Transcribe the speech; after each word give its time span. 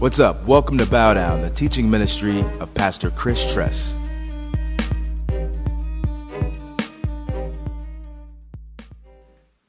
What's 0.00 0.18
up? 0.18 0.46
Welcome 0.46 0.78
to 0.78 0.86
Bow 0.86 1.12
Down, 1.12 1.42
the 1.42 1.50
teaching 1.50 1.90
ministry 1.90 2.40
of 2.58 2.72
Pastor 2.72 3.10
Chris 3.10 3.52
Tress. 3.52 3.94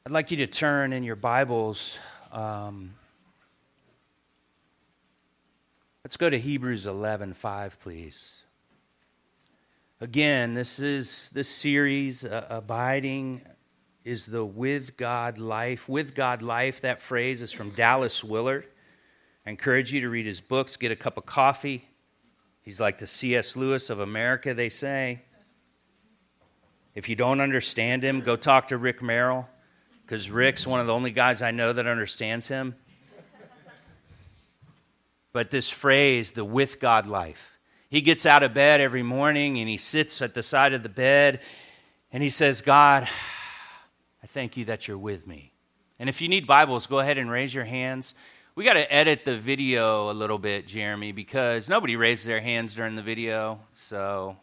I'd 0.06 0.12
like 0.12 0.32
you 0.32 0.38
to 0.38 0.48
turn 0.48 0.94
in 0.94 1.04
your 1.04 1.18
Bibles. 1.18 2.00
Um, 2.32 2.94
let's 6.06 6.16
go 6.16 6.30
to 6.30 6.40
Hebrews 6.40 6.86
11 6.86 7.34
5, 7.34 7.80
please. 7.82 8.44
Again, 10.00 10.54
this 10.54 10.80
is 10.80 11.30
this 11.34 11.50
series, 11.50 12.24
uh, 12.24 12.48
Abiding 12.50 13.42
is 14.06 14.28
the 14.28 14.46
with 14.46 14.96
God 14.96 15.38
life. 15.38 15.90
With 15.90 16.16
God 16.16 16.42
life, 16.42 16.80
that 16.80 17.02
phrase 17.02 17.42
is 17.42 17.52
from 17.52 17.72
Dallas 17.72 18.24
Willard. 18.24 18.66
I 19.46 19.50
encourage 19.50 19.92
you 19.92 20.02
to 20.02 20.10
read 20.10 20.26
his 20.26 20.42
books, 20.42 20.78
get 20.78 20.92
a 20.92 20.96
cup 20.96 21.18
of 21.18 21.26
coffee. 21.26 21.88
He's 22.62 22.80
like 22.80 23.00
the 23.00 23.08
C.S. 23.08 23.56
Lewis 23.56 23.90
of 23.90 24.00
America, 24.00 24.54
they 24.54 24.70
say. 24.70 25.22
If 26.94 27.10
you 27.10 27.16
don't 27.16 27.42
understand 27.42 28.04
him, 28.04 28.22
go 28.22 28.36
talk 28.36 28.68
to 28.68 28.78
Rick 28.78 29.02
Merrill, 29.02 29.48
because 30.06 30.30
Rick's 30.30 30.68
one 30.68 30.80
of 30.80 30.88
the 30.88 30.94
only 30.94 31.12
guys 31.12 31.42
I 31.42 31.52
know 31.52 31.74
that 31.74 31.88
understands 31.88 32.48
him. 32.48 32.76
But 35.34 35.50
this 35.50 35.70
phrase, 35.70 36.34
the 36.34 36.44
with 36.44 36.80
God 36.80 37.08
life, 37.08 37.58
he 37.90 38.02
gets 38.02 38.26
out 38.26 38.44
of 38.44 38.54
bed 38.54 38.82
every 38.82 39.04
morning 39.04 39.60
and 39.60 39.70
he 39.70 39.78
sits 39.78 40.22
at 40.22 40.34
the 40.34 40.44
side 40.44 40.74
of 40.74 40.84
the 40.84 40.90
bed 40.90 41.40
and 42.12 42.22
he 42.22 42.30
says, 42.30 42.62
God, 42.62 43.08
I 44.22 44.28
thank 44.28 44.58
you 44.58 44.66
that 44.66 44.88
you're 44.88 44.98
with 44.98 45.26
me. 45.26 45.54
And 45.98 46.10
if 46.10 46.22
you 46.22 46.28
need 46.28 46.46
Bibles, 46.46 46.88
go 46.88 47.00
ahead 47.00 47.18
and 47.18 47.32
raise 47.32 47.54
your 47.54 47.64
hands. 47.64 48.14
We 48.54 48.66
got 48.66 48.74
to 48.74 48.94
edit 48.94 49.24
the 49.24 49.38
video 49.38 50.12
a 50.12 50.14
little 50.14 50.38
bit, 50.38 50.68
Jeremy, 50.68 51.14
because 51.14 51.70
nobody 51.70 51.96
raises 51.96 52.26
their 52.26 52.42
hands 52.42 52.74
during 52.74 52.96
the 52.96 53.02
video. 53.02 53.62
So 53.76 54.36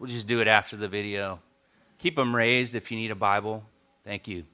we'll 0.00 0.10
just 0.10 0.26
do 0.26 0.40
it 0.40 0.48
after 0.48 0.76
the 0.76 0.88
video. 0.88 1.38
Keep 2.00 2.16
them 2.16 2.34
raised 2.34 2.74
if 2.74 2.90
you 2.90 2.96
need 2.96 3.12
a 3.12 3.14
Bible. 3.14 3.64
Thank 4.04 4.26
you. 4.26 4.46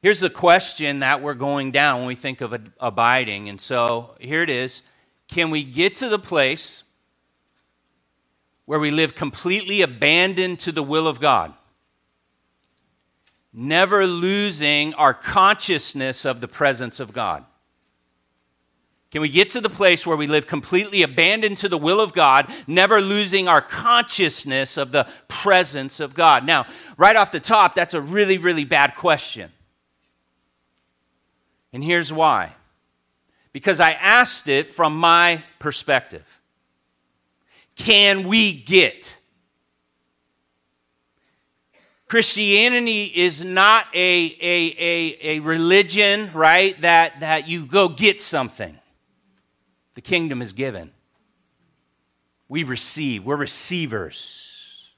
Here's 0.00 0.20
the 0.20 0.30
question 0.30 1.00
that 1.00 1.20
we're 1.20 1.34
going 1.34 1.70
down 1.70 1.98
when 1.98 2.06
we 2.06 2.14
think 2.14 2.40
of 2.40 2.58
abiding. 2.80 3.50
And 3.50 3.60
so 3.60 4.16
here 4.18 4.42
it 4.42 4.48
is 4.48 4.82
Can 5.28 5.50
we 5.50 5.64
get 5.64 5.96
to 5.96 6.08
the 6.08 6.18
place 6.18 6.82
where 8.64 8.80
we 8.80 8.90
live 8.90 9.14
completely 9.14 9.82
abandoned 9.82 10.60
to 10.60 10.72
the 10.72 10.82
will 10.82 11.06
of 11.06 11.20
God? 11.20 11.52
Never 13.52 14.06
losing 14.06 14.94
our 14.94 15.12
consciousness 15.12 16.24
of 16.24 16.40
the 16.40 16.48
presence 16.48 17.00
of 17.00 17.12
God. 17.12 17.44
Can 19.10 19.22
we 19.22 19.28
get 19.28 19.50
to 19.50 19.60
the 19.60 19.68
place 19.68 20.06
where 20.06 20.16
we 20.16 20.28
live 20.28 20.46
completely 20.46 21.02
abandoned 21.02 21.56
to 21.58 21.68
the 21.68 21.78
will 21.78 22.00
of 22.00 22.12
God, 22.12 22.52
never 22.68 23.00
losing 23.00 23.48
our 23.48 23.60
consciousness 23.60 24.76
of 24.76 24.92
the 24.92 25.08
presence 25.26 25.98
of 25.98 26.14
God? 26.14 26.46
Now, 26.46 26.66
right 26.96 27.16
off 27.16 27.32
the 27.32 27.40
top, 27.40 27.74
that's 27.74 27.94
a 27.94 28.00
really, 28.00 28.38
really 28.38 28.64
bad 28.64 28.94
question. 28.94 29.50
And 31.72 31.82
here's 31.82 32.12
why 32.12 32.54
because 33.52 33.80
I 33.80 33.92
asked 33.92 34.48
it 34.48 34.68
from 34.68 34.96
my 34.96 35.42
perspective. 35.58 36.24
Can 37.74 38.28
we 38.28 38.52
get? 38.52 39.16
Christianity 42.10 43.04
is 43.04 43.44
not 43.44 43.86
a, 43.94 44.36
a, 44.40 44.74
a, 44.80 45.18
a 45.36 45.38
religion, 45.38 46.28
right, 46.34 46.78
that, 46.80 47.20
that 47.20 47.46
you 47.46 47.64
go 47.64 47.88
get 47.88 48.20
something. 48.20 48.76
The 49.94 50.00
kingdom 50.00 50.42
is 50.42 50.52
given. 50.52 50.90
We 52.48 52.64
receive, 52.64 53.24
we're 53.24 53.36
receivers. 53.36 54.88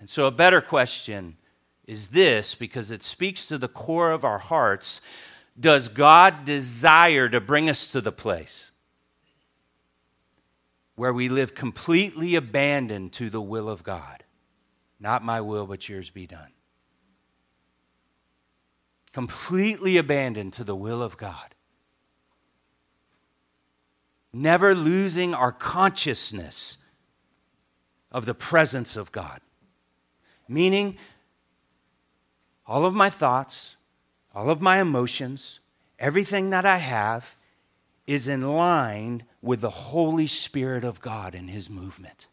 And 0.00 0.10
so, 0.10 0.26
a 0.26 0.30
better 0.30 0.60
question 0.60 1.38
is 1.86 2.08
this 2.08 2.54
because 2.54 2.90
it 2.90 3.02
speaks 3.02 3.46
to 3.46 3.56
the 3.56 3.66
core 3.66 4.10
of 4.10 4.22
our 4.22 4.38
hearts. 4.38 5.00
Does 5.58 5.88
God 5.88 6.44
desire 6.44 7.30
to 7.30 7.40
bring 7.40 7.70
us 7.70 7.90
to 7.92 8.02
the 8.02 8.12
place 8.12 8.70
where 10.94 11.14
we 11.14 11.30
live 11.30 11.54
completely 11.54 12.34
abandoned 12.34 13.14
to 13.14 13.30
the 13.30 13.40
will 13.40 13.70
of 13.70 13.82
God? 13.82 14.24
Not 15.00 15.24
my 15.24 15.40
will, 15.40 15.66
but 15.66 15.88
yours 15.88 16.10
be 16.10 16.26
done. 16.26 16.52
Completely 19.12 19.96
abandoned 19.96 20.52
to 20.52 20.64
the 20.64 20.76
will 20.76 21.02
of 21.02 21.16
God 21.16 21.54
never 24.32 24.74
losing 24.74 25.34
our 25.34 25.52
consciousness 25.52 26.76
of 28.12 28.26
the 28.26 28.34
presence 28.34 28.96
of 28.96 29.12
God. 29.12 29.40
Meaning, 30.48 30.98
all 32.66 32.84
of 32.84 32.94
my 32.94 33.10
thoughts, 33.10 33.76
all 34.34 34.50
of 34.50 34.60
my 34.60 34.80
emotions, 34.80 35.60
everything 35.98 36.50
that 36.50 36.66
I 36.66 36.78
have 36.78 37.36
is 38.06 38.28
in 38.28 38.42
line 38.42 39.24
with 39.42 39.60
the 39.60 39.70
Holy 39.70 40.26
Spirit 40.26 40.84
of 40.84 41.00
God 41.00 41.34
and 41.34 41.48
His 41.48 41.70
movement. 41.70 42.26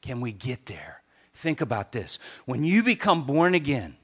Can 0.00 0.20
we 0.20 0.32
get 0.32 0.66
there? 0.66 1.02
Think 1.36 1.60
about 1.60 1.92
this. 1.92 2.18
When 2.46 2.64
you 2.64 2.82
become 2.82 3.26
born 3.26 3.54
again, 3.54 3.96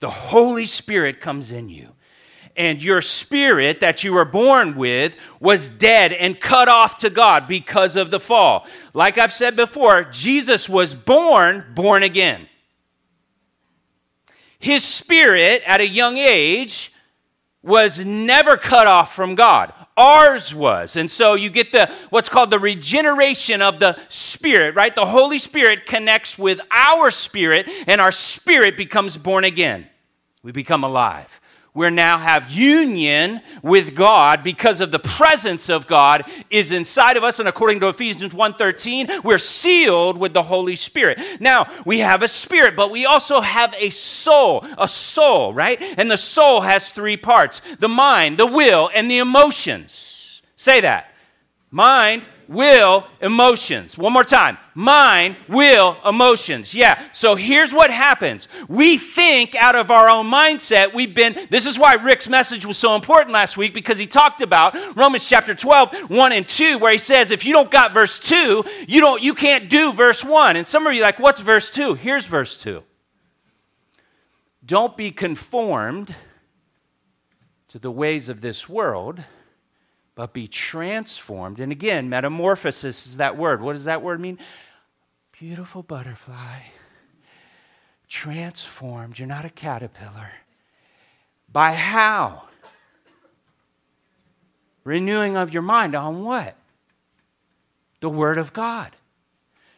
the 0.00 0.10
Holy 0.10 0.66
Spirit 0.66 1.20
comes 1.20 1.52
in 1.52 1.68
you 1.68 1.94
and 2.56 2.82
your 2.82 3.00
spirit 3.00 3.80
that 3.80 4.02
you 4.02 4.12
were 4.12 4.24
born 4.24 4.74
with 4.74 5.16
was 5.38 5.68
dead 5.68 6.12
and 6.12 6.40
cut 6.40 6.68
off 6.68 6.98
to 6.98 7.10
God 7.10 7.46
because 7.46 7.94
of 7.94 8.10
the 8.10 8.18
fall. 8.18 8.66
Like 8.94 9.16
I've 9.16 9.32
said 9.32 9.54
before, 9.54 10.04
Jesus 10.04 10.68
was 10.68 10.94
born 10.94 11.64
born 11.74 12.02
again. 12.02 12.48
His 14.58 14.82
spirit 14.82 15.62
at 15.66 15.80
a 15.80 15.88
young 15.88 16.16
age 16.16 16.92
was 17.62 18.04
never 18.04 18.56
cut 18.56 18.86
off 18.86 19.14
from 19.14 19.36
God. 19.36 19.72
Ours 19.98 20.54
was. 20.54 20.96
And 20.96 21.10
so 21.10 21.34
you 21.34 21.50
get 21.50 21.72
the 21.72 21.92
what's 22.10 22.28
called 22.28 22.50
the 22.50 22.58
regeneration 22.58 23.60
of 23.60 23.80
the 23.80 23.98
spirit, 24.08 24.74
right? 24.76 24.94
The 24.94 25.06
Holy 25.06 25.38
Spirit 25.38 25.86
connects 25.86 26.38
with 26.38 26.60
our 26.70 27.10
spirit 27.10 27.68
and 27.86 28.00
our 28.00 28.12
spirit 28.12 28.76
becomes 28.76 29.18
born 29.18 29.44
again. 29.44 29.88
We 30.42 30.52
become 30.52 30.84
alive 30.84 31.40
we 31.74 31.90
now 31.90 32.18
have 32.18 32.50
union 32.50 33.40
with 33.62 33.94
God 33.94 34.42
because 34.42 34.80
of 34.80 34.90
the 34.90 34.98
presence 34.98 35.68
of 35.68 35.86
God 35.86 36.24
is 36.50 36.72
inside 36.72 37.16
of 37.16 37.22
us 37.22 37.38
and 37.38 37.48
according 37.48 37.80
to 37.80 37.88
Ephesians 37.88 38.34
1:13 38.34 39.22
we're 39.22 39.38
sealed 39.38 40.18
with 40.18 40.32
the 40.32 40.42
Holy 40.42 40.76
Spirit. 40.76 41.18
Now, 41.40 41.68
we 41.84 41.98
have 41.98 42.22
a 42.22 42.28
spirit, 42.28 42.74
but 42.76 42.90
we 42.90 43.06
also 43.06 43.40
have 43.40 43.74
a 43.78 43.90
soul, 43.90 44.66
a 44.76 44.88
soul, 44.88 45.52
right? 45.52 45.80
And 45.80 46.10
the 46.10 46.18
soul 46.18 46.62
has 46.62 46.90
three 46.90 47.16
parts: 47.16 47.60
the 47.78 47.88
mind, 47.88 48.38
the 48.38 48.46
will, 48.46 48.90
and 48.94 49.10
the 49.10 49.18
emotions. 49.18 50.42
Say 50.56 50.80
that. 50.80 51.14
Mind, 51.70 52.24
will, 52.48 53.06
emotions. 53.20 53.98
One 53.98 54.12
more 54.12 54.24
time. 54.24 54.56
Mind, 54.74 55.36
will, 55.48 55.98
emotions. 56.04 56.74
Yeah. 56.74 57.02
So 57.12 57.36
here's 57.36 57.72
what 57.72 57.90
happens. 57.90 58.48
We 58.68 58.96
think 58.96 59.54
out 59.54 59.76
of 59.76 59.90
our 59.90 60.08
own 60.08 60.26
mindset. 60.26 60.94
We've 60.94 61.14
been, 61.14 61.38
this 61.50 61.66
is 61.66 61.78
why 61.78 61.94
Rick's 61.94 62.28
message 62.28 62.64
was 62.64 62.78
so 62.78 62.94
important 62.94 63.32
last 63.32 63.56
week 63.56 63.74
because 63.74 63.98
he 63.98 64.06
talked 64.06 64.40
about 64.40 64.74
Romans 64.96 65.28
chapter 65.28 65.54
12, 65.54 66.10
1 66.10 66.32
and 66.32 66.48
2, 66.48 66.78
where 66.78 66.92
he 66.92 66.98
says, 66.98 67.30
if 67.30 67.44
you 67.44 67.52
don't 67.52 67.70
got 67.70 67.92
verse 67.92 68.18
2, 68.18 68.64
you 68.88 69.00
don't, 69.00 69.22
you 69.22 69.34
can't 69.34 69.68
do 69.68 69.92
verse 69.92 70.24
1. 70.24 70.56
And 70.56 70.66
some 70.66 70.86
of 70.86 70.94
you 70.94 71.02
like, 71.02 71.18
what's 71.18 71.40
verse 71.40 71.70
2? 71.70 71.94
Here's 71.94 72.26
verse 72.26 72.56
2. 72.56 72.82
Don't 74.64 74.96
be 74.96 75.10
conformed 75.10 76.14
to 77.68 77.78
the 77.78 77.90
ways 77.90 78.30
of 78.30 78.40
this 78.40 78.68
world 78.68 79.22
but 80.18 80.32
be 80.32 80.48
transformed. 80.48 81.60
And 81.60 81.70
again, 81.70 82.08
metamorphosis 82.08 83.06
is 83.06 83.18
that 83.18 83.36
word. 83.36 83.62
What 83.62 83.74
does 83.74 83.84
that 83.84 84.02
word 84.02 84.18
mean? 84.18 84.36
Beautiful 85.38 85.84
butterfly, 85.84 86.62
transformed. 88.08 89.20
You're 89.20 89.28
not 89.28 89.44
a 89.44 89.48
caterpillar. 89.48 90.32
By 91.52 91.70
how? 91.74 92.48
Renewing 94.82 95.36
of 95.36 95.52
your 95.54 95.62
mind 95.62 95.94
on 95.94 96.24
what? 96.24 96.56
The 98.00 98.10
Word 98.10 98.38
of 98.38 98.52
God. 98.52 98.96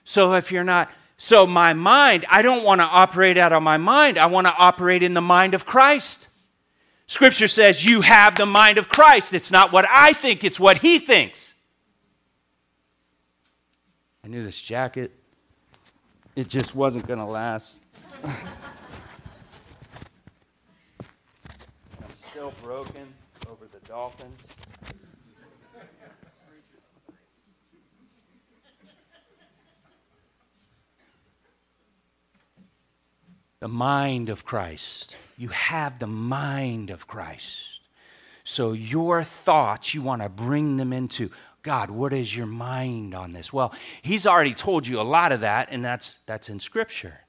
So 0.04 0.32
if 0.32 0.50
you're 0.50 0.64
not, 0.64 0.90
so 1.18 1.46
my 1.46 1.74
mind, 1.74 2.24
I 2.30 2.40
don't 2.40 2.64
want 2.64 2.80
to 2.80 2.86
operate 2.86 3.36
out 3.36 3.52
of 3.52 3.62
my 3.62 3.76
mind. 3.76 4.16
I 4.16 4.24
want 4.24 4.46
to 4.46 4.54
operate 4.56 5.02
in 5.02 5.12
the 5.12 5.20
mind 5.20 5.52
of 5.52 5.66
Christ. 5.66 6.28
Scripture 7.10 7.48
says 7.48 7.84
you 7.84 8.02
have 8.02 8.36
the 8.36 8.46
mind 8.46 8.78
of 8.78 8.88
Christ. 8.88 9.34
It's 9.34 9.50
not 9.50 9.72
what 9.72 9.84
I 9.90 10.12
think, 10.12 10.44
it's 10.44 10.60
what 10.60 10.78
he 10.78 11.00
thinks. 11.00 11.56
I 14.24 14.28
knew 14.28 14.44
this 14.44 14.62
jacket, 14.62 15.10
it 16.36 16.46
just 16.46 16.72
wasn't 16.72 17.08
going 17.08 17.18
to 17.18 17.24
last. 17.24 17.80
I'm 18.24 18.36
still 22.30 22.54
broken. 22.62 23.12
over 23.50 23.66
the 23.72 23.80
dolphins. 23.88 24.40
the 33.58 33.68
mind 33.68 34.28
of 34.28 34.44
Christ. 34.44 35.16
You 35.40 35.48
have 35.48 35.98
the 35.98 36.06
mind 36.06 36.90
of 36.90 37.06
Christ. 37.06 37.80
So 38.44 38.72
your 38.72 39.24
thoughts, 39.24 39.94
you 39.94 40.02
want 40.02 40.20
to 40.20 40.28
bring 40.28 40.76
them 40.76 40.92
into 40.92 41.30
God, 41.62 41.90
what 41.90 42.12
is 42.12 42.36
your 42.36 42.44
mind 42.44 43.14
on 43.14 43.32
this? 43.32 43.50
Well, 43.50 43.72
he's 44.02 44.26
already 44.26 44.52
told 44.52 44.86
you 44.86 45.00
a 45.00 45.02
lot 45.02 45.32
of 45.32 45.40
that, 45.40 45.68
and 45.70 45.82
that's 45.82 46.16
that's 46.26 46.50
in 46.50 46.60
scripture. 46.60 47.20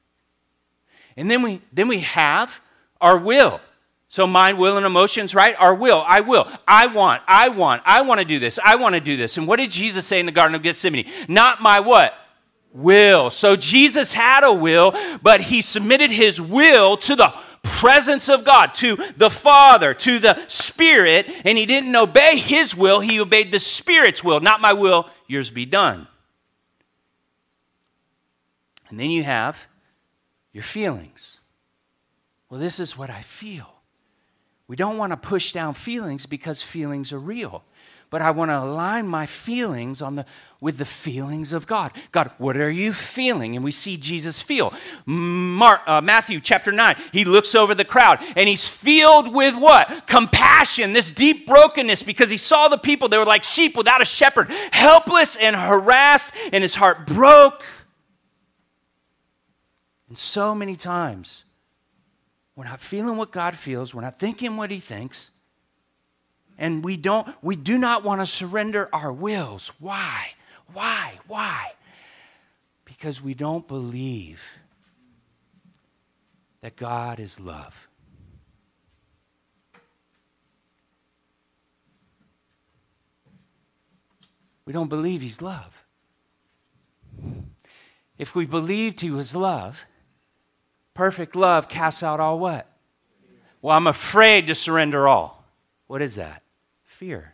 And 1.15 1.31
then 1.31 1.41
we 1.41 1.61
then 1.71 1.87
we 1.87 1.99
have 1.99 2.59
our 2.99 3.17
will. 3.17 3.61
So 4.09 4.27
mind, 4.27 4.57
will, 4.57 4.75
and 4.75 4.85
emotions, 4.85 5.33
right? 5.33 5.55
Our 5.57 5.73
will. 5.73 6.03
I 6.05 6.19
will. 6.19 6.51
I 6.67 6.87
want. 6.87 7.21
I 7.29 7.47
want. 7.47 7.81
I 7.85 8.01
want 8.01 8.19
to 8.19 8.25
do 8.25 8.39
this. 8.39 8.59
I 8.61 8.75
want 8.75 8.93
to 8.95 8.99
do 8.99 9.15
this. 9.15 9.37
And 9.37 9.47
what 9.47 9.55
did 9.55 9.71
Jesus 9.71 10.05
say 10.05 10.19
in 10.19 10.25
the 10.25 10.33
Garden 10.33 10.53
of 10.53 10.63
Gethsemane? 10.63 11.09
Not 11.29 11.61
my 11.61 11.79
what? 11.79 12.13
will. 12.73 13.29
So 13.29 13.55
Jesus 13.55 14.13
had 14.13 14.43
a 14.43 14.53
will, 14.53 14.93
but 15.21 15.41
he 15.41 15.61
submitted 15.61 16.11
his 16.11 16.39
will 16.39 16.97
to 16.97 17.15
the 17.15 17.33
presence 17.77 18.29
of 18.29 18.43
God, 18.43 18.73
to 18.75 18.97
the 19.17 19.29
Father, 19.29 19.93
to 19.93 20.19
the 20.19 20.39
Spirit, 20.47 21.27
and 21.45 21.57
he 21.57 21.65
didn't 21.65 21.95
obey 21.95 22.37
his 22.37 22.75
will, 22.75 22.99
he 22.99 23.19
obeyed 23.19 23.51
the 23.51 23.59
Spirit's 23.59 24.23
will. 24.23 24.39
Not 24.39 24.61
my 24.61 24.73
will, 24.73 25.09
yours 25.27 25.49
be 25.51 25.65
done. 25.65 26.07
And 28.89 28.99
then 28.99 29.09
you 29.09 29.23
have 29.23 29.67
your 30.53 30.63
feelings. 30.63 31.37
Well, 32.49 32.59
this 32.59 32.79
is 32.79 32.97
what 32.97 33.09
I 33.09 33.21
feel. 33.21 33.67
We 34.67 34.75
don't 34.75 34.97
want 34.97 35.11
to 35.11 35.17
push 35.17 35.51
down 35.51 35.73
feelings 35.73 36.25
because 36.25 36.61
feelings 36.61 37.11
are 37.11 37.19
real 37.19 37.63
but 38.11 38.21
I 38.21 38.29
want 38.29 38.51
to 38.51 38.59
align 38.59 39.07
my 39.07 39.25
feelings 39.25 40.01
on 40.01 40.15
the, 40.15 40.25
with 40.59 40.77
the 40.77 40.85
feelings 40.85 41.53
of 41.53 41.65
God. 41.65 41.93
God, 42.11 42.29
what 42.37 42.57
are 42.57 42.69
you 42.69 42.91
feeling? 42.91 43.55
And 43.55 43.63
we 43.63 43.71
see 43.71 43.95
Jesus 43.95 44.41
feel. 44.41 44.73
Mark, 45.05 45.79
uh, 45.87 46.01
Matthew 46.01 46.41
chapter 46.41 46.73
9, 46.73 46.97
he 47.13 47.23
looks 47.23 47.55
over 47.55 47.73
the 47.73 47.85
crowd 47.85 48.19
and 48.35 48.49
he's 48.49 48.67
filled 48.67 49.33
with 49.33 49.55
what? 49.55 50.07
Compassion, 50.07 50.91
this 50.91 51.09
deep 51.09 51.47
brokenness 51.47 52.03
because 52.03 52.29
he 52.29 52.35
saw 52.35 52.67
the 52.67 52.77
people. 52.77 53.07
They 53.07 53.17
were 53.17 53.25
like 53.25 53.45
sheep 53.45 53.77
without 53.77 54.01
a 54.01 54.05
shepherd, 54.05 54.51
helpless 54.71 55.37
and 55.37 55.55
harassed, 55.55 56.33
and 56.51 56.63
his 56.63 56.75
heart 56.75 57.07
broke. 57.07 57.63
And 60.09 60.17
so 60.17 60.53
many 60.53 60.75
times, 60.75 61.45
we're 62.57 62.65
not 62.65 62.81
feeling 62.81 63.15
what 63.15 63.31
God 63.31 63.55
feels, 63.55 63.95
we're 63.95 64.01
not 64.01 64.19
thinking 64.19 64.57
what 64.57 64.69
he 64.69 64.81
thinks 64.81 65.30
and 66.61 66.85
we 66.85 66.95
don't 66.95 67.27
we 67.41 67.55
do 67.55 67.77
not 67.79 68.03
want 68.03 68.21
to 68.21 68.25
surrender 68.25 68.87
our 68.93 69.11
wills. 69.11 69.71
Why? 69.79 70.27
Why? 70.73 71.19
Why? 71.27 71.73
Because 72.85 73.19
we 73.19 73.33
don't 73.33 73.67
believe 73.67 74.43
that 76.61 76.75
god 76.75 77.19
is 77.19 77.39
love. 77.39 77.89
We 84.63 84.71
don't 84.71 84.87
believe 84.87 85.21
he's 85.21 85.41
love. 85.41 85.83
If 88.19 88.35
we 88.35 88.45
believed 88.45 89.01
he 89.01 89.09
was 89.09 89.35
love 89.35 89.87
perfect 90.93 91.35
love 91.35 91.67
casts 91.67 92.03
out 92.03 92.19
all 92.19 92.37
what? 92.37 92.67
Well 93.63 93.75
i'm 93.75 93.87
afraid 93.87 94.45
to 94.45 94.53
surrender 94.53 95.07
all. 95.07 95.43
What 95.87 96.03
is 96.03 96.15
that 96.15 96.40
fear. 97.01 97.33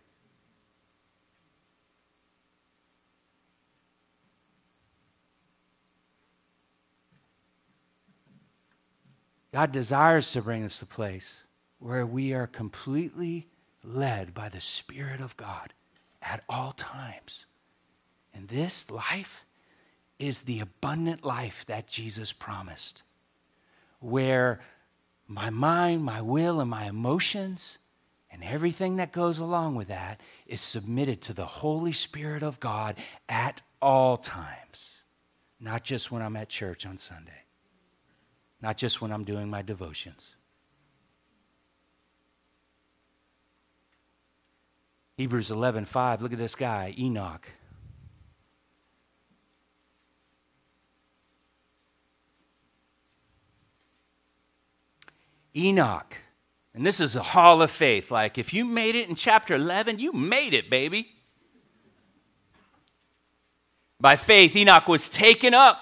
God 9.52 9.74
desires 9.74 10.32
to 10.32 10.42
bring 10.42 10.64
us 10.64 10.80
to 10.80 10.86
a 10.86 10.88
place 10.88 11.42
where 11.80 12.06
we 12.06 12.34
are 12.34 12.48
completely 12.48 13.50
led 13.84 14.34
by 14.34 14.48
the 14.48 14.62
Spirit 14.62 15.20
of 15.20 15.36
God 15.36 15.74
at 16.22 16.46
all 16.48 16.72
times. 16.72 17.46
And 18.34 18.48
this 18.48 18.90
life 18.90 19.44
is 20.18 20.44
the 20.44 20.62
abundant 20.62 21.26
life 21.26 21.66
that 21.68 21.88
Jesus 21.88 22.32
promised, 22.32 23.04
where 24.00 24.62
my 25.28 25.50
mind, 25.50 26.06
my 26.06 26.22
will, 26.22 26.62
and 26.62 26.70
my 26.70 26.86
emotions 26.86 27.80
and 28.32 28.44
everything 28.44 28.98
that 28.98 29.12
goes 29.12 29.40
along 29.40 29.76
with 29.76 29.88
that 29.88 30.20
is 30.46 30.62
submitted 30.62 31.22
to 31.24 31.34
the 31.34 31.46
Holy 31.46 31.92
Spirit 31.92 32.44
of 32.44 32.60
God 32.60 32.96
at 33.30 33.62
all 33.82 34.18
times, 34.18 34.90
not 35.60 35.84
just 35.84 36.12
when 36.12 36.22
I'm 36.22 36.36
at 36.36 36.50
church 36.50 36.86
on 36.86 36.98
Sunday, 36.98 37.44
not 38.62 38.78
just 38.78 39.02
when 39.02 39.12
I'm 39.12 39.24
doing 39.24 39.50
my 39.50 39.62
devotions. 39.62 40.36
Hebrews 45.16 45.50
11:5 45.50 46.22
look 46.22 46.32
at 46.34 46.38
this 46.38 46.56
guy 46.56 46.94
Enoch. 46.98 47.50
Enoch 55.56 56.18
and 56.78 56.86
this 56.86 57.00
is 57.00 57.16
a 57.16 57.24
hall 57.24 57.64
of 57.64 57.72
faith. 57.72 58.12
Like, 58.12 58.38
if 58.38 58.54
you 58.54 58.64
made 58.64 58.94
it 58.94 59.10
in 59.10 59.16
chapter 59.16 59.56
11, 59.56 59.98
you 59.98 60.14
made 60.14 60.54
it, 60.54 60.70
baby. 60.70 61.08
By 64.00 64.16
faith, 64.16 64.56
Enoch 64.56 64.88
was 64.88 65.10
taken 65.10 65.56
up 65.56 65.80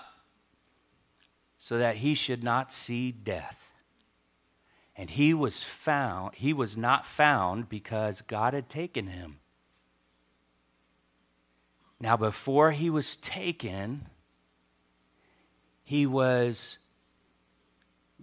so 1.57 1.77
that 1.79 1.97
he 1.97 2.15
should 2.15 2.45
not 2.45 2.71
see 2.71 3.11
death. 3.11 3.73
And 4.95 5.09
he 5.09 5.33
was 5.33 5.63
found, 5.63 6.35
he 6.35 6.53
was 6.53 6.77
not 6.77 7.05
found 7.05 7.67
because 7.67 8.21
God 8.21 8.53
had 8.53 8.69
taken 8.69 9.07
him. 9.07 9.39
Now, 11.99 12.15
before 12.15 12.71
he 12.71 12.89
was 12.89 13.17
taken, 13.17 14.07
he 15.83 16.05
was 16.05 16.77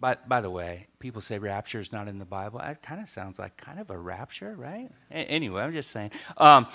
by, 0.02 0.16
by 0.26 0.40
the 0.40 0.50
way, 0.50 0.88
people 0.99 1.22
say 1.22 1.38
rapture 1.38 1.78
is 1.78 1.93
not 1.93 2.08
in 2.08 2.19
the 2.19 2.25
Bible. 2.25 2.58
That 2.58 2.82
kind 2.82 3.00
of 3.00 3.08
sounds 3.08 3.38
like 3.38 3.56
kind 3.56 3.78
of 3.78 3.88
a 3.88 3.96
rapture, 3.96 4.53
right? 4.56 4.91
A- 5.12 5.15
anyway, 5.15 5.62
I'm 5.62 5.72
just 5.72 5.93
saying. 5.93 6.10
Um, 6.36 6.67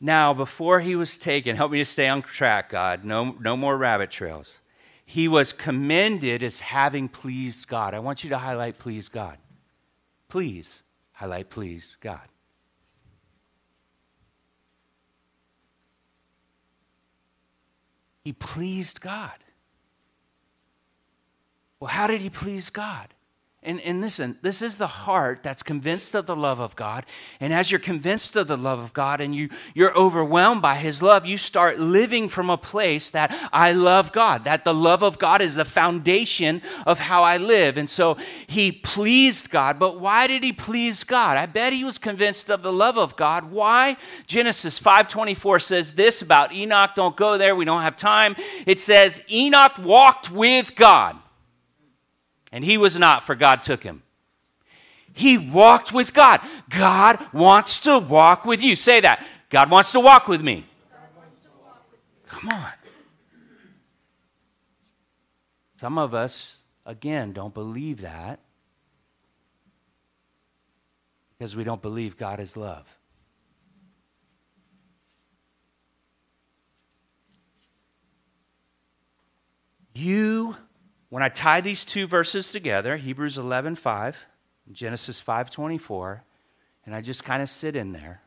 now, 0.00 0.32
before 0.32 0.80
he 0.80 0.96
was 0.96 1.18
taken, 1.18 1.56
help 1.56 1.70
me 1.70 1.78
to 1.78 1.84
stay 1.84 2.08
on 2.08 2.22
track, 2.22 2.70
God. 2.70 3.04
No, 3.04 3.36
no 3.38 3.54
more 3.54 3.76
rabbit 3.76 4.10
trails. 4.10 4.60
He 5.04 5.28
was 5.28 5.52
commended 5.52 6.42
as 6.42 6.60
having 6.60 7.06
pleased 7.06 7.68
God. 7.68 7.92
I 7.92 7.98
want 7.98 8.24
you 8.24 8.30
to 8.30 8.38
highlight 8.38 8.78
please 8.78 9.10
God. 9.10 9.36
Please 10.28 10.82
highlight 11.12 11.50
please 11.50 11.98
God. 12.00 12.26
He 18.24 18.32
pleased 18.32 19.02
God. 19.02 19.34
Well, 21.84 21.92
how 21.92 22.06
did 22.06 22.22
he 22.22 22.30
please 22.30 22.70
God? 22.70 23.12
And, 23.62 23.78
and 23.82 24.00
listen, 24.00 24.38
this 24.40 24.62
is 24.62 24.78
the 24.78 24.86
heart 24.86 25.42
that's 25.42 25.62
convinced 25.62 26.14
of 26.14 26.24
the 26.24 26.34
love 26.34 26.58
of 26.58 26.74
God. 26.76 27.04
And 27.40 27.52
as 27.52 27.70
you're 27.70 27.78
convinced 27.78 28.36
of 28.36 28.46
the 28.46 28.56
love 28.56 28.78
of 28.78 28.94
God 28.94 29.20
and 29.20 29.34
you, 29.34 29.50
you're 29.74 29.94
overwhelmed 29.94 30.62
by 30.62 30.76
His 30.76 31.02
love, 31.02 31.26
you 31.26 31.36
start 31.36 31.78
living 31.78 32.30
from 32.30 32.48
a 32.48 32.56
place 32.56 33.10
that 33.10 33.36
I 33.52 33.72
love 33.72 34.12
God, 34.12 34.46
that 34.46 34.64
the 34.64 34.72
love 34.72 35.02
of 35.02 35.18
God 35.18 35.42
is 35.42 35.56
the 35.56 35.66
foundation 35.66 36.62
of 36.86 37.00
how 37.00 37.22
I 37.22 37.36
live. 37.36 37.76
And 37.76 37.90
so 37.90 38.16
He 38.46 38.72
pleased 38.72 39.50
God. 39.50 39.78
But 39.78 40.00
why 40.00 40.26
did 40.26 40.42
He 40.42 40.54
please 40.54 41.04
God? 41.04 41.36
I 41.36 41.44
bet 41.44 41.74
He 41.74 41.84
was 41.84 41.98
convinced 41.98 42.48
of 42.48 42.62
the 42.62 42.72
love 42.72 42.96
of 42.96 43.14
God. 43.14 43.50
Why? 43.50 43.98
Genesis 44.26 44.80
5.24 44.80 45.60
says 45.60 45.92
this 45.92 46.22
about 46.22 46.54
Enoch. 46.54 46.92
Don't 46.94 47.14
go 47.14 47.36
there. 47.36 47.54
We 47.54 47.66
don't 47.66 47.82
have 47.82 47.98
time. 47.98 48.36
It 48.66 48.80
says, 48.80 49.20
Enoch 49.30 49.76
walked 49.78 50.30
with 50.30 50.74
God 50.76 51.18
and 52.54 52.64
he 52.64 52.78
was 52.78 52.96
not, 52.96 53.24
for 53.24 53.34
God 53.34 53.64
took 53.64 53.82
him. 53.82 54.04
He 55.12 55.36
walked 55.36 55.92
with 55.92 56.14
God. 56.14 56.40
God 56.70 57.18
wants 57.32 57.80
to 57.80 57.98
walk 57.98 58.44
with 58.44 58.62
you. 58.62 58.76
Say 58.76 59.00
that. 59.00 59.26
God 59.50 59.72
wants 59.72 59.90
to 59.90 59.98
walk 59.98 60.28
with 60.28 60.40
me. 60.40 60.64
Come 62.28 62.48
on. 62.50 62.70
Some 65.74 65.98
of 65.98 66.14
us, 66.14 66.60
again, 66.86 67.32
don't 67.32 67.52
believe 67.52 68.02
that 68.02 68.38
because 71.36 71.56
we 71.56 71.64
don't 71.64 71.82
believe 71.82 72.16
God 72.16 72.38
is 72.38 72.56
love. 72.56 72.86
You 79.92 80.54
when 81.14 81.22
I 81.22 81.28
tie 81.28 81.60
these 81.60 81.84
two 81.84 82.08
verses 82.08 82.50
together, 82.50 82.96
Hebrews 82.96 83.38
11 83.38 83.76
5, 83.76 84.26
Genesis 84.72 85.20
5 85.20 85.48
24, 85.48 86.24
and 86.84 86.92
I 86.92 87.00
just 87.02 87.22
kind 87.22 87.40
of 87.40 87.48
sit 87.48 87.76
in 87.76 87.92
there. 87.92 88.22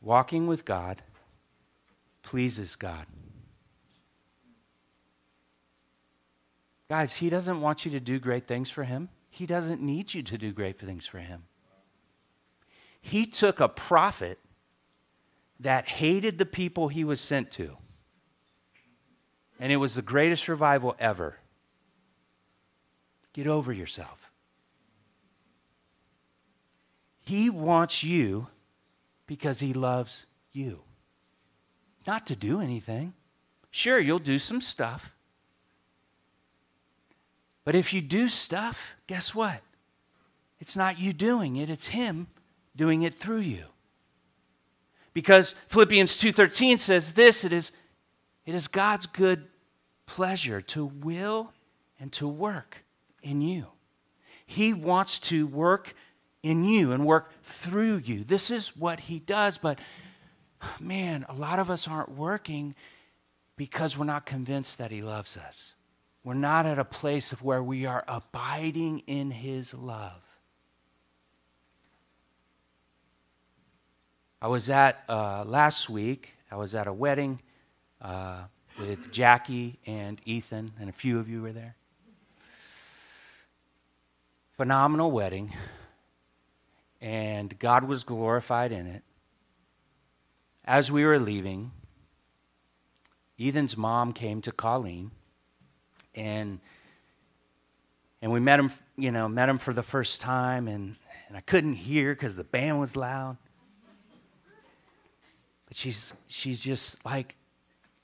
Walking 0.00 0.46
with 0.46 0.64
God 0.64 1.02
pleases 2.22 2.76
God. 2.76 3.06
Guys, 6.88 7.14
He 7.14 7.28
doesn't 7.28 7.60
want 7.60 7.84
you 7.84 7.90
to 7.90 7.98
do 7.98 8.20
great 8.20 8.46
things 8.46 8.70
for 8.70 8.84
Him. 8.84 9.08
He 9.28 9.44
doesn't 9.44 9.82
need 9.82 10.14
you 10.14 10.22
to 10.22 10.38
do 10.38 10.52
great 10.52 10.78
things 10.78 11.04
for 11.04 11.18
Him. 11.18 11.46
He 13.00 13.26
took 13.26 13.58
a 13.58 13.68
prophet 13.68 14.38
that 15.58 15.88
hated 15.88 16.38
the 16.38 16.46
people 16.46 16.86
he 16.86 17.02
was 17.02 17.20
sent 17.20 17.50
to, 17.50 17.76
and 19.58 19.72
it 19.72 19.78
was 19.78 19.96
the 19.96 20.02
greatest 20.02 20.46
revival 20.46 20.94
ever. 21.00 21.38
Get 23.36 23.46
over 23.46 23.70
yourself. 23.70 24.30
He 27.20 27.50
wants 27.50 28.02
you 28.02 28.46
because 29.26 29.60
he 29.60 29.74
loves 29.74 30.24
you. 30.52 30.80
Not 32.06 32.26
to 32.28 32.34
do 32.34 32.62
anything. 32.62 33.12
Sure, 33.70 33.98
you'll 33.98 34.20
do 34.20 34.38
some 34.38 34.62
stuff. 34.62 35.12
But 37.62 37.74
if 37.74 37.92
you 37.92 38.00
do 38.00 38.30
stuff, 38.30 38.96
guess 39.06 39.34
what? 39.34 39.60
It's 40.58 40.74
not 40.74 40.98
you 40.98 41.12
doing 41.12 41.56
it, 41.56 41.68
it's 41.68 41.88
him 41.88 42.28
doing 42.74 43.02
it 43.02 43.14
through 43.14 43.40
you. 43.40 43.64
Because 45.12 45.54
Philippians 45.68 46.16
2:13 46.16 46.78
says 46.78 47.12
this, 47.12 47.44
it 47.44 47.52
is 47.52 47.70
it 48.46 48.54
is 48.54 48.66
God's 48.66 49.04
good 49.04 49.48
pleasure 50.06 50.62
to 50.62 50.86
will 50.86 51.52
and 52.00 52.10
to 52.12 52.26
work 52.26 52.85
in 53.26 53.40
you. 53.40 53.66
He 54.46 54.72
wants 54.72 55.18
to 55.20 55.46
work 55.46 55.94
in 56.42 56.64
you 56.64 56.92
and 56.92 57.04
work 57.04 57.32
through 57.42 57.98
you. 58.04 58.22
This 58.22 58.50
is 58.50 58.76
what 58.76 59.00
he 59.00 59.18
does, 59.18 59.58
but 59.58 59.80
man, 60.80 61.26
a 61.28 61.34
lot 61.34 61.58
of 61.58 61.70
us 61.70 61.88
aren't 61.88 62.10
working 62.10 62.74
because 63.56 63.98
we're 63.98 64.04
not 64.04 64.26
convinced 64.26 64.78
that 64.78 64.90
he 64.90 65.02
loves 65.02 65.36
us. 65.36 65.72
We're 66.22 66.34
not 66.34 66.66
at 66.66 66.78
a 66.78 66.84
place 66.84 67.32
of 67.32 67.42
where 67.42 67.62
we 67.62 67.86
are 67.86 68.04
abiding 68.06 69.00
in 69.06 69.30
his 69.30 69.74
love. 69.74 70.22
I 74.40 74.48
was 74.48 74.68
at 74.70 75.02
uh, 75.08 75.44
last 75.44 75.88
week, 75.88 76.34
I 76.50 76.56
was 76.56 76.74
at 76.74 76.86
a 76.86 76.92
wedding 76.92 77.40
uh, 78.00 78.42
with 78.78 79.10
Jackie 79.10 79.78
and 79.86 80.20
Ethan, 80.24 80.72
and 80.78 80.88
a 80.88 80.92
few 80.92 81.18
of 81.18 81.28
you 81.28 81.42
were 81.42 81.52
there. 81.52 81.76
Phenomenal 84.56 85.10
wedding 85.10 85.52
and 87.00 87.58
God 87.58 87.84
was 87.84 88.04
glorified 88.04 88.72
in 88.72 88.86
it. 88.86 89.02
As 90.64 90.90
we 90.90 91.04
were 91.04 91.18
leaving, 91.18 91.70
Ethan's 93.38 93.76
mom 93.76 94.12
came 94.12 94.40
to 94.42 94.52
Colleen, 94.52 95.10
and 96.14 96.58
and 98.22 98.32
we 98.32 98.40
met 98.40 98.58
him, 98.58 98.70
you 98.96 99.12
know, 99.12 99.28
met 99.28 99.48
him 99.48 99.58
for 99.58 99.72
the 99.72 99.82
first 99.82 100.20
time, 100.20 100.66
and, 100.66 100.96
and 101.28 101.36
I 101.36 101.40
couldn't 101.40 101.74
hear 101.74 102.14
because 102.14 102.34
the 102.34 102.44
band 102.44 102.80
was 102.80 102.96
loud. 102.96 103.36
But 105.66 105.76
she's 105.76 106.14
she's 106.26 106.62
just 106.62 107.04
like 107.04 107.36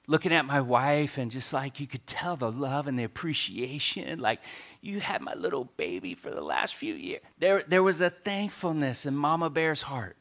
looking 0.06 0.32
at 0.32 0.44
my 0.44 0.60
wife, 0.60 1.18
and 1.18 1.30
just 1.30 1.52
like 1.52 1.80
you 1.80 1.86
could 1.86 2.06
tell 2.06 2.36
the 2.36 2.52
love 2.52 2.86
and 2.86 2.98
the 2.98 3.04
appreciation, 3.04 4.20
like 4.20 4.40
you 4.82 4.98
had 4.98 5.22
my 5.22 5.32
little 5.34 5.64
baby 5.76 6.12
for 6.14 6.30
the 6.30 6.42
last 6.42 6.74
few 6.74 6.94
years. 6.94 7.22
There, 7.38 7.62
there 7.66 7.84
was 7.84 8.00
a 8.00 8.10
thankfulness 8.10 9.06
in 9.06 9.14
Mama 9.14 9.48
Bear's 9.48 9.82
heart. 9.82 10.16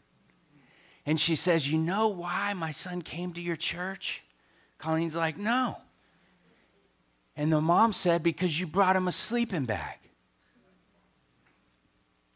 And 1.03 1.19
she 1.19 1.35
says, 1.35 1.69
You 1.71 1.79
know 1.79 2.07
why 2.09 2.53
my 2.53 2.69
son 2.69 3.01
came 3.01 3.33
to 3.33 3.41
your 3.41 3.55
church? 3.55 4.23
Colleen's 4.77 5.15
like, 5.15 5.35
No. 5.35 5.77
And 7.35 7.51
the 7.51 7.59
mom 7.59 7.91
said, 7.91 8.21
Because 8.21 8.59
you 8.59 8.67
brought 8.67 8.95
him 8.95 9.07
a 9.07 9.11
sleeping 9.11 9.65
bag. 9.65 9.97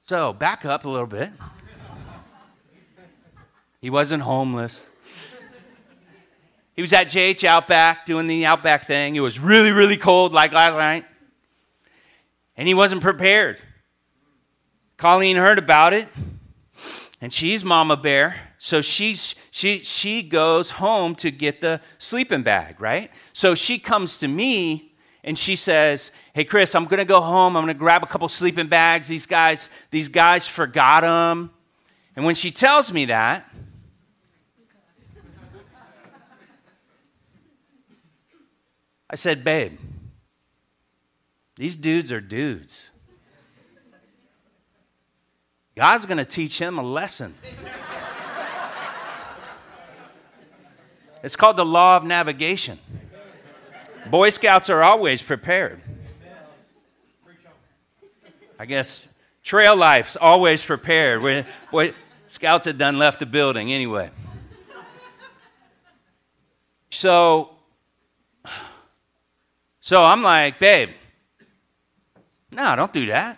So, 0.01 0.33
back 0.33 0.65
up 0.65 0.85
a 0.85 0.89
little 0.89 1.07
bit. 1.07 1.29
He 3.81 3.91
wasn't 3.91 4.23
homeless. 4.23 4.87
He 6.75 6.81
was 6.81 6.91
at 6.91 7.07
JH 7.07 7.43
Outback 7.43 8.07
doing 8.07 8.25
the 8.25 8.47
Outback 8.47 8.87
thing. 8.87 9.15
It 9.15 9.19
was 9.19 9.39
really, 9.39 9.71
really 9.71 9.97
cold 9.97 10.33
like 10.33 10.53
last 10.53 10.75
night 10.75 11.05
and 12.57 12.67
he 12.67 12.73
wasn't 12.73 13.01
prepared. 13.01 13.61
Colleen 14.97 15.37
heard 15.37 15.59
about 15.59 15.93
it, 15.93 16.07
and 17.21 17.31
she's 17.31 17.65
Mama 17.65 17.97
Bear, 17.97 18.35
so 18.57 18.81
she's, 18.81 19.35
she, 19.51 19.79
she 19.79 20.23
goes 20.23 20.71
home 20.71 21.15
to 21.15 21.31
get 21.31 21.61
the 21.61 21.81
sleeping 21.99 22.43
bag, 22.43 22.79
right? 22.79 23.11
So 23.33 23.55
she 23.55 23.77
comes 23.77 24.17
to 24.19 24.27
me 24.27 24.95
and 25.23 25.37
she 25.37 25.55
says, 25.55 26.11
Hey, 26.33 26.45
Chris, 26.45 26.73
I'm 26.75 26.85
going 26.85 26.99
to 26.99 27.05
go 27.05 27.19
home. 27.19 27.57
I'm 27.57 27.63
going 27.63 27.73
to 27.73 27.77
grab 27.77 28.03
a 28.03 28.07
couple 28.07 28.29
sleeping 28.29 28.67
bags. 28.67 29.07
These 29.07 29.25
guys, 29.25 29.69
these 29.91 30.07
guys 30.07 30.47
forgot 30.47 31.01
them. 31.01 31.51
And 32.15 32.25
when 32.25 32.35
she 32.35 32.51
tells 32.51 32.93
me 32.93 33.05
that, 33.05 33.51
I 39.09 39.15
said, 39.15 39.43
Babe, 39.43 39.77
these 41.55 41.75
dudes 41.75 42.11
are 42.11 42.21
dudes. 42.21 42.85
God's 45.75 46.05
going 46.05 46.17
to 46.17 46.25
teach 46.25 46.59
him 46.59 46.77
a 46.77 46.83
lesson. 46.83 47.35
It's 51.21 51.35
called 51.35 51.57
the 51.57 51.65
law 51.65 51.97
of 51.97 52.03
navigation. 52.03 52.79
Boy 54.09 54.29
Scouts 54.29 54.69
are 54.69 54.83
always 54.83 55.23
prepared. 55.23 55.81
I 58.57 58.65
guess 58.65 59.07
trail 59.43 59.75
life's 59.75 60.15
always 60.15 60.63
prepared. 60.63 61.45
boy, 61.71 61.93
Scouts 62.27 62.65
had 62.65 62.77
done 62.77 62.97
left 62.97 63.19
the 63.19 63.25
building 63.25 63.73
anyway. 63.73 64.11
So, 66.91 67.49
so 69.81 70.03
I'm 70.03 70.23
like, 70.23 70.59
babe, 70.59 70.91
no, 72.55 72.75
don't 72.75 72.93
do 72.93 73.05
that. 73.07 73.37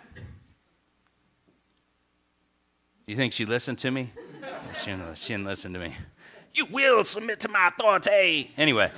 You 3.06 3.16
think 3.16 3.32
she 3.32 3.44
listened 3.44 3.78
to 3.78 3.90
me? 3.90 4.12
she, 4.74 4.86
didn't, 4.86 5.18
she 5.18 5.32
didn't 5.32 5.46
listen 5.46 5.72
to 5.72 5.78
me. 5.78 5.96
You 6.54 6.66
will 6.66 7.04
submit 7.04 7.40
to 7.40 7.48
my 7.48 7.68
authority. 7.68 8.52
Anyway, 8.56 8.92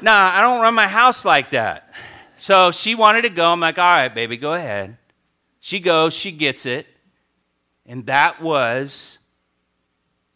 nah, 0.00 0.30
I 0.34 0.40
don't 0.40 0.60
run 0.60 0.74
my 0.74 0.86
house 0.86 1.24
like 1.24 1.50
that. 1.50 1.92
So 2.36 2.70
she 2.70 2.94
wanted 2.94 3.22
to 3.22 3.28
go. 3.28 3.50
I'm 3.50 3.60
like, 3.60 3.78
all 3.78 3.84
right, 3.84 4.14
baby, 4.14 4.36
go 4.36 4.54
ahead. 4.54 4.98
She 5.58 5.80
goes, 5.80 6.14
she 6.14 6.30
gets 6.30 6.64
it. 6.64 6.86
And 7.86 8.06
that 8.06 8.40
was 8.40 9.18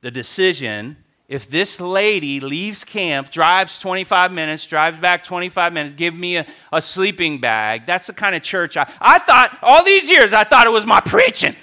the 0.00 0.10
decision 0.10 0.96
if 1.28 1.50
this 1.50 1.78
lady 1.78 2.40
leaves 2.40 2.85
camp, 2.85 3.30
drives 3.30 3.78
25 3.78 4.32
minutes, 4.32 4.66
drives 4.66 4.99
back 4.99 5.23
25 5.23 5.75
minutes, 5.75 5.94
give 5.94 6.14
me 6.14 6.38
a, 6.38 6.47
a 6.73 6.80
sleeping 6.80 7.38
bag, 7.38 7.85
that's 7.85 8.06
the 8.06 8.14
kind 8.14 8.35
of 8.35 8.42
church 8.42 8.78
I, 8.78 8.90
I 8.99 9.18
thought, 9.18 9.58
all 9.61 9.85
these 9.85 10.08
years, 10.08 10.32
I 10.32 10.44
thought 10.44 10.66
it 10.66 10.73
was 10.73 10.87
my 10.87 11.00
preaching. 11.00 11.54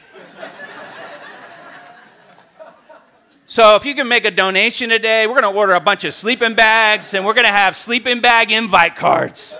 so 3.47 3.75
if 3.75 3.85
you 3.85 3.95
can 3.95 4.07
make 4.07 4.25
a 4.25 4.31
donation 4.31 4.89
today, 4.89 5.25
we're 5.25 5.41
going 5.41 5.51
to 5.51 5.59
order 5.59 5.73
a 5.73 5.79
bunch 5.79 6.03
of 6.03 6.13
sleeping 6.13 6.53
bags 6.53 7.15
and 7.15 7.25
we're 7.25 7.33
going 7.33 7.47
to 7.47 7.51
have 7.51 7.75
sleeping 7.75 8.21
bag 8.21 8.51
invite 8.51 8.95
cards. 8.95 9.55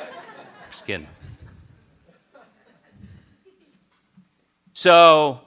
Just 0.70 0.86
kidding. 0.86 1.08
So, 4.74 5.40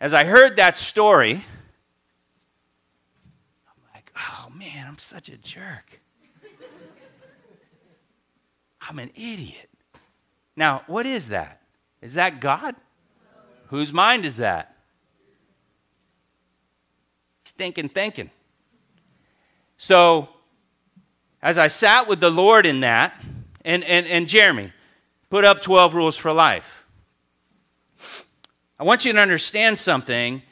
as 0.00 0.14
I 0.14 0.22
heard 0.24 0.56
that 0.56 0.76
story, 0.76 1.44
such 5.10 5.28
a 5.28 5.36
jerk. 5.36 6.00
I'm 8.88 9.00
an 9.00 9.10
idiot. 9.16 9.68
Now, 10.54 10.84
what 10.86 11.04
is 11.04 11.30
that? 11.30 11.62
Is 12.00 12.14
that 12.14 12.40
God? 12.40 12.76
Whose 13.66 13.92
mind 13.92 14.24
is 14.24 14.36
that? 14.36 14.76
Stinking 17.42 17.88
thinking. 17.88 18.30
So, 19.78 20.28
as 21.42 21.58
I 21.58 21.66
sat 21.66 22.06
with 22.06 22.20
the 22.20 22.30
Lord 22.30 22.64
in 22.64 22.78
that, 22.80 23.20
and, 23.64 23.82
and, 23.82 24.06
and 24.06 24.28
Jeremy 24.28 24.72
put 25.28 25.44
up 25.44 25.60
12 25.60 25.92
rules 25.92 26.16
for 26.16 26.32
life. 26.32 26.84
I 28.78 28.84
want 28.84 29.04
you 29.04 29.12
to 29.12 29.18
understand 29.18 29.76
something. 29.76 30.42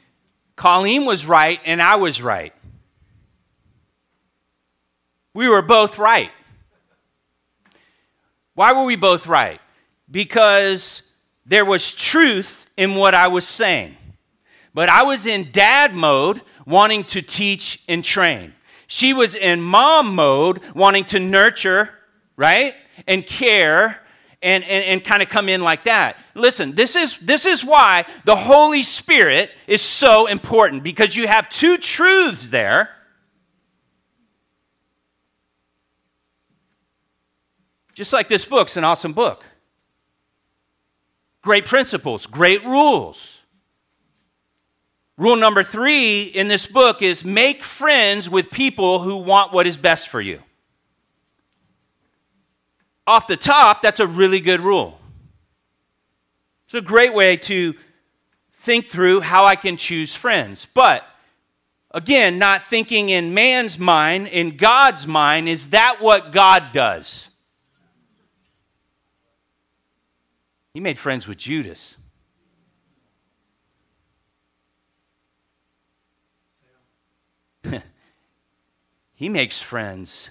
Colleen 0.57 1.05
was 1.05 1.25
right, 1.25 1.61
and 1.63 1.81
I 1.81 1.95
was 1.95 2.21
right. 2.21 2.53
We 5.33 5.47
were 5.47 5.61
both 5.61 5.97
right. 5.97 6.31
Why 8.55 8.73
were 8.73 8.83
we 8.83 8.95
both 8.95 9.27
right? 9.27 9.61
Because 10.09 11.01
there 11.45 11.65
was 11.65 11.93
truth 11.93 12.67
in 12.75 12.95
what 12.95 13.15
I 13.15 13.27
was 13.27 13.47
saying. 13.47 13.95
But 14.73 14.89
I 14.89 15.03
was 15.03 15.25
in 15.25 15.51
dad 15.51 15.93
mode, 15.93 16.41
wanting 16.65 17.03
to 17.05 17.21
teach 17.21 17.81
and 17.87 18.03
train. 18.03 18.53
She 18.87 19.13
was 19.13 19.35
in 19.35 19.61
mom 19.61 20.15
mode, 20.15 20.61
wanting 20.73 21.05
to 21.05 21.19
nurture, 21.19 21.89
right? 22.35 22.75
And 23.07 23.25
care 23.25 24.01
and, 24.41 24.63
and, 24.63 24.83
and 24.85 25.03
kind 25.03 25.21
of 25.21 25.29
come 25.29 25.49
in 25.49 25.61
like 25.61 25.83
that. 25.83 26.17
Listen, 26.33 26.75
this 26.75 26.95
is, 26.95 27.17
this 27.19 27.45
is 27.45 27.63
why 27.63 28.05
the 28.25 28.35
Holy 28.35 28.83
Spirit 28.83 29.51
is 29.67 29.81
so 29.81 30.27
important 30.27 30.83
because 30.83 31.15
you 31.15 31.27
have 31.27 31.49
two 31.49 31.77
truths 31.77 32.49
there. 32.49 32.89
Just 37.99 38.13
like 38.13 38.29
this 38.29 38.45
book's 38.45 38.77
an 38.77 38.85
awesome 38.85 39.11
book. 39.11 39.43
Great 41.41 41.65
principles, 41.65 42.27
great 42.27 42.63
rules. 42.63 43.39
Rule 45.17 45.35
number 45.35 45.63
three 45.63 46.21
in 46.21 46.47
this 46.47 46.65
book 46.65 47.01
is 47.01 47.25
make 47.25 47.61
friends 47.61 48.29
with 48.29 48.51
people 48.51 48.99
who 48.99 49.17
want 49.17 49.51
what 49.51 49.67
is 49.67 49.75
best 49.75 50.07
for 50.07 50.21
you. 50.21 50.41
Off 53.05 53.27
the 53.27 53.35
top, 53.35 53.81
that's 53.81 53.99
a 53.99 54.07
really 54.07 54.39
good 54.39 54.61
rule. 54.61 54.97
It's 56.67 56.75
a 56.75 56.79
great 56.79 57.13
way 57.13 57.35
to 57.35 57.73
think 58.53 58.87
through 58.87 59.19
how 59.19 59.43
I 59.43 59.57
can 59.57 59.75
choose 59.75 60.15
friends. 60.15 60.65
But 60.73 61.03
again, 61.91 62.39
not 62.39 62.63
thinking 62.63 63.09
in 63.09 63.33
man's 63.33 63.77
mind, 63.77 64.27
in 64.27 64.55
God's 64.55 65.05
mind, 65.05 65.49
is 65.49 65.71
that 65.71 65.97
what 65.99 66.31
God 66.31 66.71
does? 66.71 67.28
He 70.73 70.79
made 70.79 70.97
friends 70.99 71.27
with 71.27 71.37
Judas. 71.37 71.97
he 79.13 79.29
makes 79.29 79.61
friends. 79.61 80.29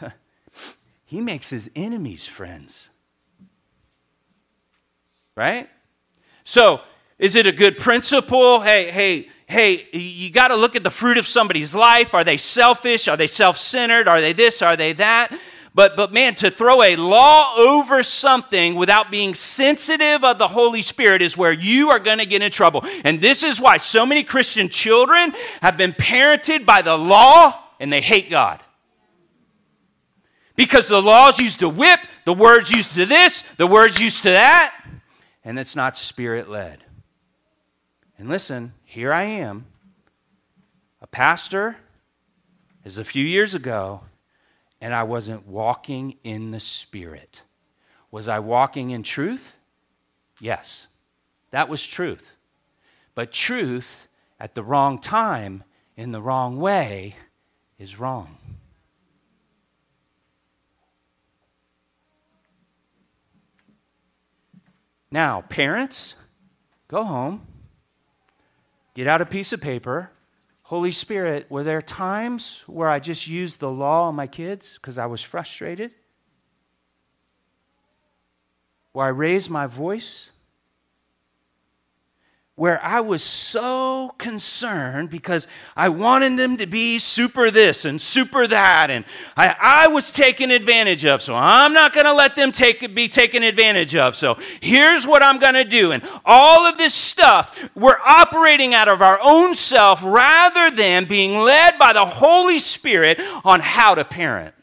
he 1.04 1.20
makes 1.20 1.50
his 1.50 1.70
enemies 1.76 2.26
friends. 2.26 2.90
Right? 5.36 5.68
So, 6.44 6.80
is 7.18 7.36
it 7.36 7.46
a 7.46 7.52
good 7.52 7.78
principle? 7.78 8.60
Hey, 8.60 8.90
hey, 8.90 9.28
hey, 9.46 9.86
you 9.92 10.30
got 10.30 10.48
to 10.48 10.56
look 10.56 10.74
at 10.74 10.82
the 10.82 10.90
fruit 10.90 11.18
of 11.18 11.26
somebody's 11.26 11.74
life. 11.74 12.14
Are 12.14 12.24
they 12.24 12.36
selfish? 12.36 13.08
Are 13.08 13.16
they 13.16 13.26
self 13.26 13.58
centered? 13.58 14.08
Are 14.08 14.20
they 14.20 14.32
this? 14.32 14.60
Are 14.62 14.76
they 14.76 14.92
that? 14.94 15.32
But, 15.72 15.96
but 15.96 16.12
man, 16.12 16.34
to 16.36 16.50
throw 16.50 16.82
a 16.82 16.96
law 16.96 17.54
over 17.56 18.02
something 18.02 18.74
without 18.74 19.10
being 19.10 19.34
sensitive 19.34 20.24
of 20.24 20.38
the 20.38 20.48
Holy 20.48 20.82
Spirit 20.82 21.22
is 21.22 21.36
where 21.36 21.52
you 21.52 21.90
are 21.90 22.00
going 22.00 22.18
to 22.18 22.26
get 22.26 22.42
in 22.42 22.50
trouble. 22.50 22.84
And 23.04 23.20
this 23.20 23.42
is 23.42 23.60
why 23.60 23.76
so 23.76 24.04
many 24.04 24.24
Christian 24.24 24.68
children 24.68 25.32
have 25.62 25.76
been 25.76 25.92
parented 25.92 26.66
by 26.66 26.82
the 26.82 26.96
law 26.96 27.56
and 27.78 27.92
they 27.92 28.00
hate 28.00 28.30
God. 28.30 28.60
Because 30.56 30.88
the 30.88 31.00
law's 31.00 31.38
used 31.38 31.60
to 31.60 31.68
whip, 31.68 32.00
the 32.24 32.34
word's 32.34 32.70
used 32.70 32.94
to 32.94 33.06
this, 33.06 33.42
the 33.56 33.66
word's 33.66 34.00
used 34.00 34.24
to 34.24 34.30
that, 34.30 34.74
and 35.44 35.58
it's 35.58 35.76
not 35.76 35.96
spirit 35.96 36.50
led. 36.50 36.84
And 38.18 38.28
listen, 38.28 38.74
here 38.84 39.12
I 39.12 39.22
am, 39.22 39.66
a 41.00 41.06
pastor, 41.06 41.76
as 42.84 42.98
a 42.98 43.04
few 43.04 43.24
years 43.24 43.54
ago, 43.54 44.02
and 44.80 44.94
I 44.94 45.02
wasn't 45.02 45.46
walking 45.46 46.16
in 46.24 46.50
the 46.50 46.60
Spirit. 46.60 47.42
Was 48.10 48.28
I 48.28 48.38
walking 48.38 48.90
in 48.90 49.02
truth? 49.02 49.56
Yes, 50.40 50.86
that 51.50 51.68
was 51.68 51.86
truth. 51.86 52.36
But 53.14 53.32
truth 53.32 54.08
at 54.38 54.54
the 54.54 54.62
wrong 54.62 54.98
time, 54.98 55.64
in 55.96 56.12
the 56.12 56.22
wrong 56.22 56.58
way, 56.58 57.16
is 57.78 57.98
wrong. 57.98 58.36
Now, 65.10 65.42
parents, 65.42 66.14
go 66.88 67.04
home, 67.04 67.46
get 68.94 69.08
out 69.08 69.20
a 69.20 69.26
piece 69.26 69.52
of 69.52 69.60
paper, 69.60 70.12
Holy 70.70 70.92
Spirit, 70.92 71.50
were 71.50 71.64
there 71.64 71.82
times 71.82 72.62
where 72.68 72.88
I 72.88 73.00
just 73.00 73.26
used 73.26 73.58
the 73.58 73.72
law 73.72 74.06
on 74.06 74.14
my 74.14 74.28
kids 74.28 74.74
because 74.74 74.98
I 74.98 75.06
was 75.06 75.20
frustrated? 75.20 75.90
Where 78.92 79.06
I 79.06 79.08
raised 79.08 79.50
my 79.50 79.66
voice? 79.66 80.30
Where 82.60 82.78
I 82.84 83.00
was 83.00 83.22
so 83.22 84.14
concerned 84.18 85.08
because 85.08 85.46
I 85.74 85.88
wanted 85.88 86.36
them 86.36 86.58
to 86.58 86.66
be 86.66 86.98
super 86.98 87.50
this 87.50 87.86
and 87.86 88.02
super 88.02 88.46
that, 88.46 88.90
and 88.90 89.06
I, 89.34 89.56
I 89.58 89.88
was 89.88 90.12
taken 90.12 90.50
advantage 90.50 91.06
of. 91.06 91.22
So 91.22 91.34
I'm 91.34 91.72
not 91.72 91.94
going 91.94 92.04
to 92.04 92.12
let 92.12 92.36
them 92.36 92.52
take, 92.52 92.94
be 92.94 93.08
taken 93.08 93.42
advantage 93.42 93.96
of. 93.96 94.14
So 94.14 94.36
here's 94.60 95.06
what 95.06 95.22
I'm 95.22 95.38
going 95.38 95.54
to 95.54 95.64
do. 95.64 95.92
And 95.92 96.06
all 96.26 96.66
of 96.66 96.76
this 96.76 96.92
stuff, 96.92 97.58
we're 97.74 97.96
operating 98.04 98.74
out 98.74 98.88
of 98.88 99.00
our 99.00 99.18
own 99.22 99.54
self 99.54 100.02
rather 100.02 100.70
than 100.70 101.06
being 101.06 101.40
led 101.40 101.78
by 101.78 101.94
the 101.94 102.04
Holy 102.04 102.58
Spirit 102.58 103.18
on 103.42 103.60
how 103.60 103.94
to 103.94 104.04
parent. 104.04 104.54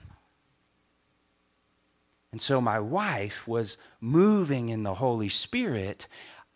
And 2.32 2.40
so 2.40 2.62
my 2.62 2.80
wife 2.80 3.48
was 3.48 3.78
moving 4.00 4.70
in 4.70 4.84
the 4.84 4.94
Holy 4.94 5.30
Spirit 5.30 6.08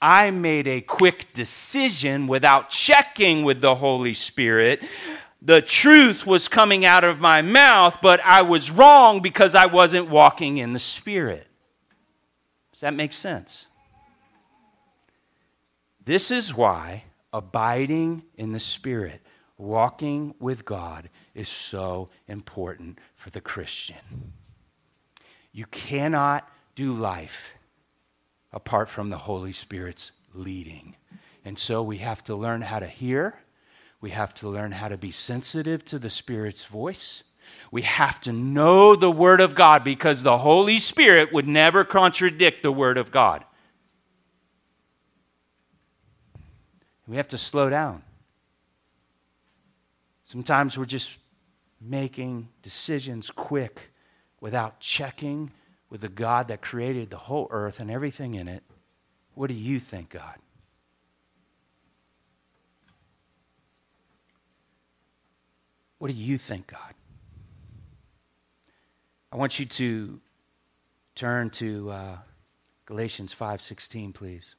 I 0.02 0.32
made 0.32 0.68
a 0.68 0.82
quick 0.82 1.32
decision 1.34 2.28
without 2.28 2.70
checking 2.70 3.44
with 3.44 3.62
the 3.62 3.76
Holy 3.76 4.16
Spirit. 4.16 4.82
The 5.42 5.62
truth 5.62 6.26
was 6.26 6.48
coming 6.48 6.86
out 6.86 7.04
of 7.04 7.20
my 7.20 7.42
mouth, 7.42 7.98
but 8.02 8.20
I 8.24 8.42
was 8.42 8.72
wrong 8.72 9.22
because 9.22 9.54
I 9.54 9.68
wasn't 9.68 10.10
walking 10.10 10.58
in 10.58 10.74
the 10.74 10.80
Spirit. 10.80 11.48
Does 12.72 12.82
that 12.82 12.96
make 12.96 13.14
sense? 13.14 13.68
This 16.04 16.32
is 16.32 16.54
why 16.54 17.04
abiding 17.32 18.24
in 18.38 18.54
the 18.54 18.60
Spirit, 18.60 19.22
walking 19.58 20.34
with 20.40 20.66
God, 20.66 21.10
is 21.36 21.48
so 21.48 22.10
important 22.28 22.98
for 23.16 23.30
the 23.30 23.42
Christian. 23.42 24.34
You 25.52 25.66
cannot 25.68 26.50
do 26.74 26.94
life 26.94 27.54
apart 28.54 28.90
from 28.90 29.10
the 29.10 29.20
Holy 29.20 29.54
Spirit's 29.54 30.12
leading. 30.34 30.96
And 31.44 31.58
so 31.58 31.82
we 31.82 31.98
have 31.98 32.24
to 32.26 32.36
learn 32.36 32.62
how 32.62 32.80
to 32.80 32.88
hear. 32.88 33.40
We 34.00 34.12
have 34.12 34.34
to 34.36 34.50
learn 34.50 34.74
how 34.74 34.88
to 34.88 34.98
be 34.98 35.12
sensitive 35.12 35.86
to 35.86 36.00
the 36.00 36.10
Spirit's 36.10 36.66
voice. 36.66 37.24
We 37.72 37.84
have 37.84 38.20
to 38.22 38.34
know 38.34 38.96
the 38.96 39.12
Word 39.12 39.42
of 39.42 39.56
God 39.56 39.84
because 39.84 40.24
the 40.24 40.40
Holy 40.40 40.80
Spirit 40.80 41.32
would 41.34 41.48
never 41.48 41.84
contradict 41.84 42.64
the 42.64 42.72
Word 42.72 42.98
of 42.98 43.12
God. 43.12 43.46
We 47.08 47.18
have 47.18 47.28
to 47.30 47.38
slow 47.38 47.70
down. 47.70 48.04
Sometimes 50.26 50.78
we're 50.78 50.86
just 50.86 51.14
making 51.82 52.48
decisions 52.62 53.32
quick 53.32 53.92
without 54.40 54.80
checking 54.80 55.52
with 55.92 56.02
the 56.02 56.10
God 56.10 56.48
that 56.48 56.62
created 56.62 57.10
the 57.10 57.18
whole 57.18 57.48
earth 57.52 57.80
and 57.80 57.92
everything 57.92 58.34
in 58.34 58.48
it, 58.48 58.64
what 59.36 59.48
do 59.48 59.54
you 59.54 59.80
think, 59.80 60.10
God? 60.10 60.38
What 66.00 66.10
do 66.10 66.16
you 66.18 66.38
think, 66.38 66.68
God? 66.68 66.94
I 69.32 69.36
want 69.36 69.60
you 69.60 69.66
to 69.66 70.20
turn 71.14 71.50
to 71.52 71.92
uh, 71.92 72.18
Galatians 72.86 73.36
5:16, 73.36 74.14
please. 74.14 74.56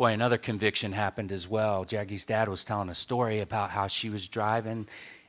Boy, 0.00 0.14
another 0.14 0.38
conviction 0.38 0.92
happened 0.92 1.30
as 1.30 1.46
well. 1.46 1.84
Jackie's 1.84 2.24
dad 2.24 2.48
was 2.48 2.64
telling 2.64 2.88
a 2.88 2.94
story 2.94 3.40
about 3.40 3.68
how 3.68 3.86
she 3.86 4.08
was 4.08 4.28
driving 4.28 4.88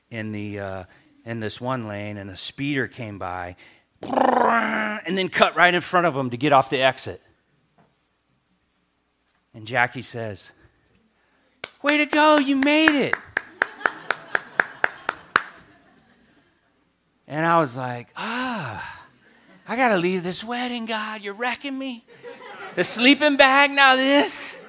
in 0.10 0.32
the 0.32 0.60
uh, 0.60 0.84
in 1.26 1.42
this 1.42 1.60
one 1.60 1.90
lane, 1.90 2.16
and 2.16 2.30
a 2.30 2.38
speeder 2.38 2.88
came 2.88 3.20
by, 3.20 3.58
and 4.02 5.18
then 5.18 5.28
cut 5.28 5.58
right 5.58 5.74
in 5.74 5.82
front 5.82 6.08
of 6.08 6.16
him 6.16 6.30
to 6.30 6.38
get 6.38 6.54
off 6.54 6.70
the 6.70 6.82
exit. 6.82 7.22
And 9.54 9.68
Jackie 9.68 10.04
says, 10.04 10.52
"Way 11.84 11.98
to 11.98 12.06
go! 12.06 12.38
You 12.38 12.56
made 12.56 12.98
it." 12.98 13.16
and 17.28 17.46
I 17.46 17.60
was 17.60 17.76
like, 17.76 18.08
"Ah, 18.16 19.06
I 19.68 19.76
gotta 19.76 19.98
leave 19.98 20.24
this 20.24 20.46
wedding, 20.46 20.86
God. 20.86 21.24
You're 21.24 21.34
wrecking 21.34 21.78
me." 21.78 22.06
The 22.76 22.86
sleeping 22.86 23.36
bag, 23.36 23.72
now 23.72 23.98
this. 23.98 24.61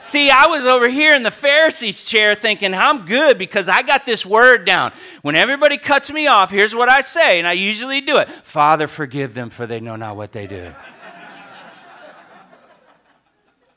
See, 0.00 0.30
I 0.30 0.46
was 0.46 0.64
over 0.64 0.88
here 0.88 1.14
in 1.14 1.22
the 1.22 1.30
Pharisees' 1.30 2.04
chair 2.04 2.34
thinking, 2.34 2.72
I'm 2.72 3.04
good 3.04 3.36
because 3.36 3.68
I 3.68 3.82
got 3.82 4.06
this 4.06 4.24
word 4.24 4.64
down. 4.64 4.92
When 5.20 5.36
everybody 5.36 5.76
cuts 5.76 6.10
me 6.10 6.26
off, 6.26 6.50
here's 6.50 6.74
what 6.74 6.88
I 6.88 7.02
say, 7.02 7.38
and 7.38 7.46
I 7.46 7.52
usually 7.52 8.00
do 8.00 8.16
it 8.16 8.30
Father, 8.30 8.88
forgive 8.88 9.34
them, 9.34 9.50
for 9.50 9.66
they 9.66 9.78
know 9.78 9.96
not 9.96 10.16
what 10.16 10.32
they 10.32 10.46
do. 10.46 10.72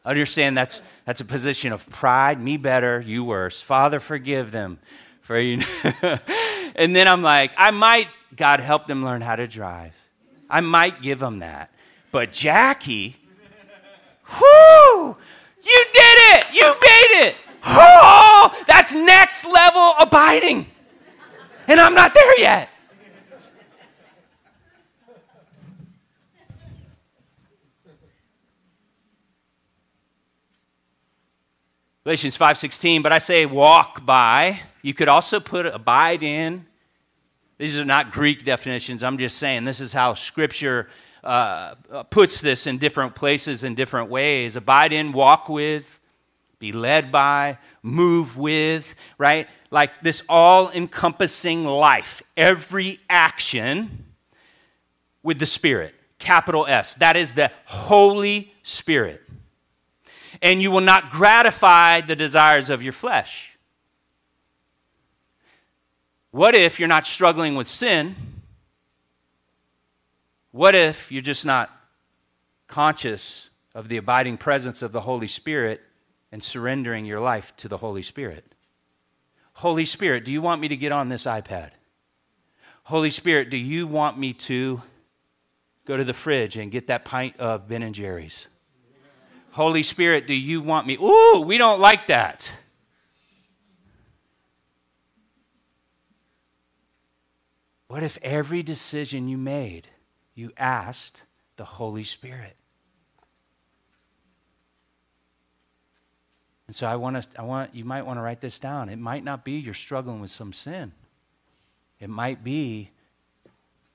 Understand 0.05 0.57
that's, 0.57 0.81
that's 1.05 1.21
a 1.21 1.25
position 1.25 1.71
of 1.71 1.89
pride, 1.89 2.39
me 2.39 2.57
better, 2.57 3.01
you 3.01 3.23
worse. 3.23 3.61
Father, 3.61 3.99
forgive 3.99 4.51
them, 4.51 4.79
for 5.21 5.37
you. 5.37 5.59
and 6.75 6.95
then 6.95 7.07
I'm 7.07 7.21
like, 7.21 7.51
I 7.57 7.71
might, 7.71 8.07
God, 8.35 8.59
help 8.61 8.87
them 8.87 9.03
learn 9.03 9.21
how 9.21 9.35
to 9.35 9.47
drive. 9.47 9.93
I 10.49 10.61
might 10.61 11.01
give 11.01 11.19
them 11.19 11.39
that. 11.39 11.69
But 12.11 12.31
Jackie, 12.31 13.17
whoo! 14.39 15.17
You 15.63 15.85
did 15.93 16.17
it! 16.35 16.45
You 16.53 16.63
made 16.63 17.27
it! 17.27 17.35
Oh, 17.65 18.63
that's 18.67 18.93
next 18.93 19.45
level 19.45 19.95
abiding. 19.99 20.67
And 21.67 21.79
I'm 21.79 21.93
not 21.93 22.13
there 22.13 22.39
yet. 22.39 22.69
Galatians 32.03 32.37
5:16, 32.37 33.01
but 33.01 33.13
I 33.13 33.17
say 33.17 33.45
walk 33.45 34.05
by. 34.05 34.59
You 34.81 34.93
could 34.93 35.07
also 35.07 35.39
put 35.39 35.65
abide 35.65 36.21
in. 36.21 36.65
These 37.57 37.79
are 37.79 37.85
not 37.85 38.11
Greek 38.11 38.43
definitions. 38.43 39.03
I'm 39.03 39.17
just 39.17 39.37
saying 39.37 39.63
this 39.63 39.79
is 39.79 39.93
how 39.93 40.13
scripture 40.13 40.89
uh, 41.23 41.75
puts 42.09 42.41
this 42.41 42.67
in 42.67 42.77
different 42.77 43.15
places 43.15 43.63
in 43.63 43.75
different 43.75 44.09
ways. 44.09 44.55
Abide 44.55 44.93
in, 44.93 45.11
walk 45.11 45.49
with, 45.49 45.99
be 46.59 46.71
led 46.71 47.11
by, 47.11 47.57
move 47.81 48.37
with, 48.37 48.95
right? 49.17 49.47
Like 49.71 50.01
this 50.01 50.23
all 50.29 50.69
encompassing 50.71 51.65
life, 51.65 52.21
every 52.37 52.99
action 53.09 54.05
with 55.23 55.39
the 55.39 55.45
Spirit, 55.45 55.95
capital 56.19 56.65
S. 56.67 56.95
That 56.95 57.17
is 57.17 57.33
the 57.33 57.51
Holy 57.65 58.53
Spirit. 58.63 59.21
And 60.41 60.61
you 60.61 60.71
will 60.71 60.81
not 60.81 61.11
gratify 61.11 62.01
the 62.01 62.15
desires 62.15 62.69
of 62.69 62.83
your 62.83 62.93
flesh. 62.93 63.57
What 66.31 66.55
if 66.55 66.79
you're 66.79 66.89
not 66.89 67.05
struggling 67.05 67.55
with 67.55 67.67
sin? 67.67 68.32
What 70.53 70.75
if 70.75 71.11
you're 71.11 71.23
just 71.23 71.47
not 71.47 71.71
conscious 72.67 73.49
of 73.73 73.89
the 73.89 73.97
abiding 73.97 74.37
presence 74.37 74.83
of 74.83 74.91
the 74.91 75.01
Holy 75.01 75.27
Spirit 75.27 75.81
and 76.31 76.43
surrendering 76.43 77.05
your 77.05 77.19
life 77.19 77.55
to 77.57 77.67
the 77.67 77.77
Holy 77.77 78.03
Spirit? 78.03 78.45
Holy 79.53 79.83
Spirit, 79.83 80.23
do 80.23 80.31
you 80.31 80.43
want 80.43 80.61
me 80.61 80.67
to 80.67 80.77
get 80.77 80.91
on 80.91 81.09
this 81.09 81.23
iPad? 81.23 81.71
Holy 82.83 83.09
Spirit, 83.09 83.49
do 83.49 83.57
you 83.57 83.87
want 83.87 84.19
me 84.19 84.31
to 84.31 84.83
go 85.85 85.97
to 85.97 86.03
the 86.03 86.13
fridge 86.13 86.55
and 86.55 86.71
get 86.71 86.85
that 86.85 87.03
pint 87.03 87.37
of 87.37 87.67
Ben 87.67 87.81
and 87.81 87.95
Jerry's? 87.95 88.45
Holy 89.53 89.81
Spirit, 89.81 90.27
do 90.27 90.35
you 90.35 90.61
want 90.61 90.85
me? 90.85 90.97
Ooh, 91.01 91.43
we 91.47 91.57
don't 91.57 91.79
like 91.79 92.05
that. 92.07 92.51
What 97.87 98.03
if 98.03 98.19
every 98.21 98.61
decision 98.61 99.27
you 99.27 99.39
made 99.39 99.87
you 100.35 100.51
asked 100.57 101.23
the 101.55 101.65
Holy 101.65 102.03
Spirit. 102.03 102.55
And 106.67 106.75
so 106.75 106.87
I 106.87 106.95
want 106.95 107.21
to, 107.21 107.39
I 107.39 107.43
want 107.43 107.75
you 107.75 107.85
might 107.85 108.05
want 108.05 108.17
to 108.17 108.21
write 108.21 108.41
this 108.41 108.57
down. 108.57 108.89
It 108.89 108.97
might 108.97 109.23
not 109.23 109.43
be 109.43 109.53
you're 109.53 109.73
struggling 109.73 110.21
with 110.21 110.31
some 110.31 110.53
sin. 110.53 110.93
It 111.99 112.09
might 112.09 112.43
be 112.43 112.89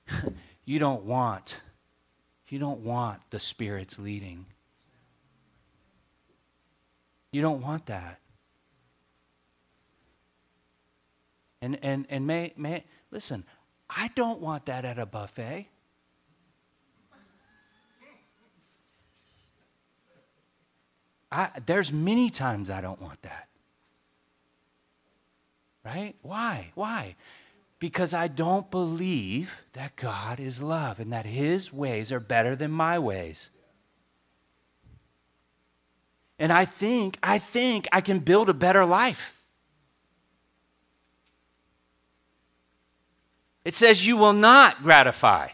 you 0.65 0.79
don't 0.79 1.03
want 1.03 1.57
you 2.47 2.57
don't 2.57 2.79
want 2.79 3.21
the 3.29 3.39
Spirit's 3.39 3.99
leading. 3.99 4.45
You 7.31 7.41
don't 7.41 7.61
want 7.61 7.85
that. 7.87 8.19
And 11.61 11.77
and 11.83 12.05
and 12.09 12.25
may 12.25 12.53
may 12.55 12.85
listen, 13.11 13.43
I 13.89 14.09
don't 14.15 14.39
want 14.39 14.65
that 14.67 14.85
at 14.85 14.97
a 14.97 15.05
buffet. 15.05 15.67
I, 21.31 21.49
there's 21.65 21.91
many 21.91 22.29
times 22.29 22.69
I 22.69 22.81
don't 22.81 23.01
want 23.01 23.21
that. 23.21 23.47
Right? 25.85 26.15
Why? 26.21 26.71
Why? 26.75 27.15
Because 27.79 28.13
I 28.13 28.27
don't 28.27 28.69
believe 28.69 29.61
that 29.73 29.95
God 29.95 30.39
is 30.39 30.61
love 30.61 30.99
and 30.99 31.13
that 31.13 31.25
His 31.25 31.71
ways 31.71 32.11
are 32.11 32.19
better 32.19 32.55
than 32.55 32.71
my 32.71 32.99
ways. 32.99 33.49
And 36.37 36.51
I 36.51 36.65
think, 36.65 37.17
I 37.21 37.37
think 37.37 37.87
I 37.91 38.01
can 38.01 38.19
build 38.19 38.49
a 38.49 38.53
better 38.53 38.85
life. 38.85 39.33
It 43.65 43.75
says 43.75 44.07
you 44.07 44.17
will 44.17 44.33
not 44.33 44.81
gratify 44.83 45.49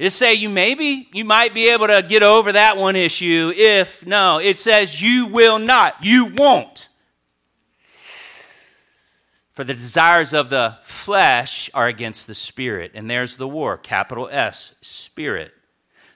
it 0.00 0.12
say 0.12 0.32
you 0.32 0.48
maybe 0.48 1.10
you 1.12 1.26
might 1.26 1.52
be 1.52 1.68
able 1.68 1.86
to 1.86 2.02
get 2.02 2.22
over 2.22 2.52
that 2.52 2.78
one 2.78 2.96
issue 2.96 3.52
if 3.54 4.06
no, 4.06 4.38
it 4.38 4.56
says 4.56 5.02
you 5.02 5.26
will 5.26 5.58
not. 5.58 6.02
You 6.02 6.32
won't. 6.34 6.88
For 9.52 9.62
the 9.62 9.74
desires 9.74 10.32
of 10.32 10.48
the 10.48 10.78
flesh 10.84 11.68
are 11.74 11.86
against 11.86 12.26
the 12.26 12.34
spirit, 12.34 12.92
and 12.94 13.10
there's 13.10 13.36
the 13.36 13.46
war, 13.46 13.76
capital 13.76 14.26
S, 14.32 14.72
spirit. 14.80 15.52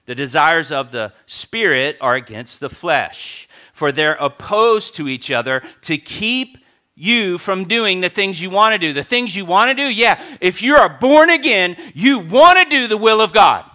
The 0.07 0.15
desires 0.15 0.71
of 0.71 0.91
the 0.91 1.13
spirit 1.27 1.97
are 2.01 2.15
against 2.15 2.61
the 2.61 2.69
flesh, 2.69 3.47
for 3.71 3.91
they're 3.91 4.17
opposed 4.19 4.95
to 4.95 5.07
each 5.07 5.29
other 5.29 5.61
to 5.81 5.99
keep 5.99 6.57
you 6.95 7.37
from 7.37 7.65
doing 7.65 8.01
the 8.01 8.09
things 8.09 8.41
you 8.41 8.49
want 8.49 8.73
to 8.73 8.79
do. 8.79 8.93
The 8.93 9.03
things 9.03 9.35
you 9.35 9.45
want 9.45 9.69
to 9.69 9.75
do, 9.75 9.93
yeah, 9.93 10.37
if 10.41 10.63
you 10.63 10.75
are 10.75 10.89
born 10.89 11.29
again, 11.29 11.77
you 11.93 12.17
want 12.17 12.57
to 12.57 12.65
do 12.67 12.87
the 12.87 12.97
will 12.97 13.21
of 13.21 13.31
God. 13.31 13.69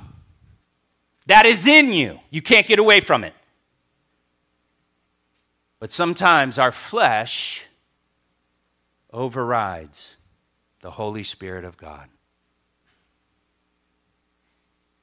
That 1.30 1.46
is 1.46 1.68
in 1.68 1.92
you. 1.92 2.18
You 2.30 2.42
can't 2.42 2.66
get 2.66 2.80
away 2.80 3.00
from 3.00 3.22
it. 3.22 3.34
But 5.78 5.92
sometimes 5.92 6.58
our 6.58 6.72
flesh 6.72 7.62
overrides 9.12 10.16
the 10.80 10.90
Holy 10.90 11.22
Spirit 11.22 11.64
of 11.64 11.76
God. 11.76 12.08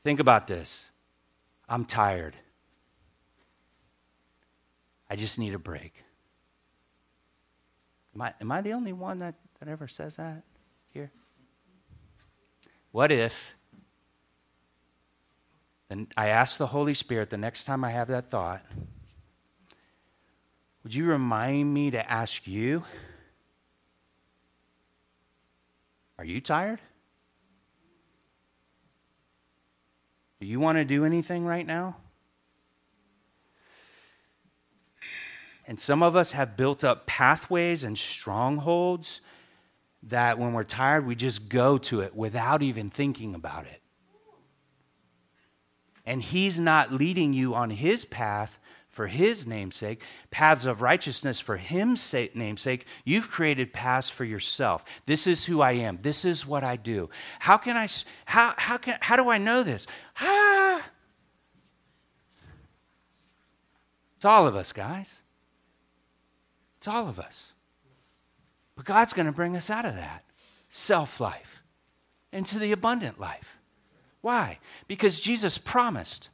Think 0.03 0.19
about 0.19 0.47
this. 0.47 0.89
I'm 1.69 1.85
tired. 1.85 2.35
I 5.09 5.15
just 5.15 5.39
need 5.39 5.53
a 5.53 5.59
break. 5.59 5.93
Am 8.13 8.23
I, 8.23 8.33
am 8.41 8.51
I 8.51 8.59
the 8.59 8.73
only 8.73 8.91
one 8.91 9.19
that, 9.19 9.35
that 9.61 9.69
ever 9.69 9.87
says 9.87 10.17
that 10.17 10.43
here? 10.89 11.09
What 12.91 13.13
if 13.13 13.55
then 15.89 16.07
I 16.17 16.27
ask 16.27 16.57
the 16.57 16.67
Holy 16.67 16.93
Spirit 16.93 17.29
the 17.29 17.37
next 17.37 17.63
time 17.63 17.83
I 17.83 17.91
have 17.91 18.09
that 18.09 18.29
thought, 18.29 18.65
would 20.83 20.93
you 20.93 21.05
remind 21.05 21.73
me 21.73 21.91
to 21.91 22.11
ask 22.11 22.47
you, 22.47 22.83
are 26.17 26.25
you 26.25 26.41
tired? 26.41 26.79
Do 30.39 30.45
you 30.45 30.59
want 30.59 30.77
to 30.77 30.85
do 30.85 31.05
anything 31.05 31.45
right 31.45 31.65
now? 31.65 31.97
And 35.67 35.79
some 35.79 36.01
of 36.01 36.15
us 36.15 36.31
have 36.31 36.55
built 36.55 36.83
up 36.83 37.05
pathways 37.05 37.83
and 37.83 37.97
strongholds 37.97 39.19
that 40.03 40.39
when 40.39 40.53
we're 40.53 40.63
tired, 40.63 41.05
we 41.05 41.15
just 41.15 41.49
go 41.49 41.77
to 41.79 41.99
it 42.01 42.15
without 42.15 42.61
even 42.61 42.89
thinking 42.89 43.35
about 43.35 43.65
it 43.65 43.81
and 46.07 46.23
He's 46.23 46.59
not 46.59 46.91
leading 46.91 47.33
you 47.33 47.53
on 47.53 47.69
His 47.69 48.05
path 48.05 48.57
for 48.87 49.05
His 49.05 49.45
namesake, 49.45 50.01
paths 50.31 50.65
of 50.65 50.81
righteousness 50.81 51.39
for 51.39 51.57
His 51.57 52.15
namesake, 52.33 52.87
you've 53.05 53.29
created 53.29 53.73
paths 53.73 54.09
for 54.09 54.23
yourself. 54.25 54.83
This 55.05 55.27
is 55.27 55.45
who 55.45 55.61
I 55.61 55.73
am. 55.73 55.99
This 56.01 56.25
is 56.25 56.47
what 56.47 56.63
I 56.63 56.77
do. 56.77 57.11
How 57.39 57.57
can 57.57 57.77
I, 57.77 57.87
how, 58.25 58.55
how, 58.57 58.77
can, 58.77 58.97
how 59.01 59.17
do 59.17 59.29
I 59.29 59.37
know 59.37 59.61
this? 59.61 59.85
Ah. 60.19 60.83
It's 64.15 64.25
all 64.25 64.47
of 64.47 64.55
us, 64.55 64.71
guys. 64.71 65.21
It's 66.77 66.87
all 66.87 67.07
of 67.07 67.19
us. 67.19 67.51
But 68.75 68.85
God's 68.85 69.13
going 69.13 69.25
to 69.25 69.31
bring 69.31 69.55
us 69.55 69.69
out 69.69 69.85
of 69.85 69.95
that 69.95 70.23
self 70.69 71.19
life 71.19 71.61
into 72.31 72.57
the 72.57 72.71
abundant 72.71 73.19
life. 73.19 73.56
Why? 74.21 74.59
Because 74.87 75.19
Jesus 75.19 75.57
promised, 75.57 76.29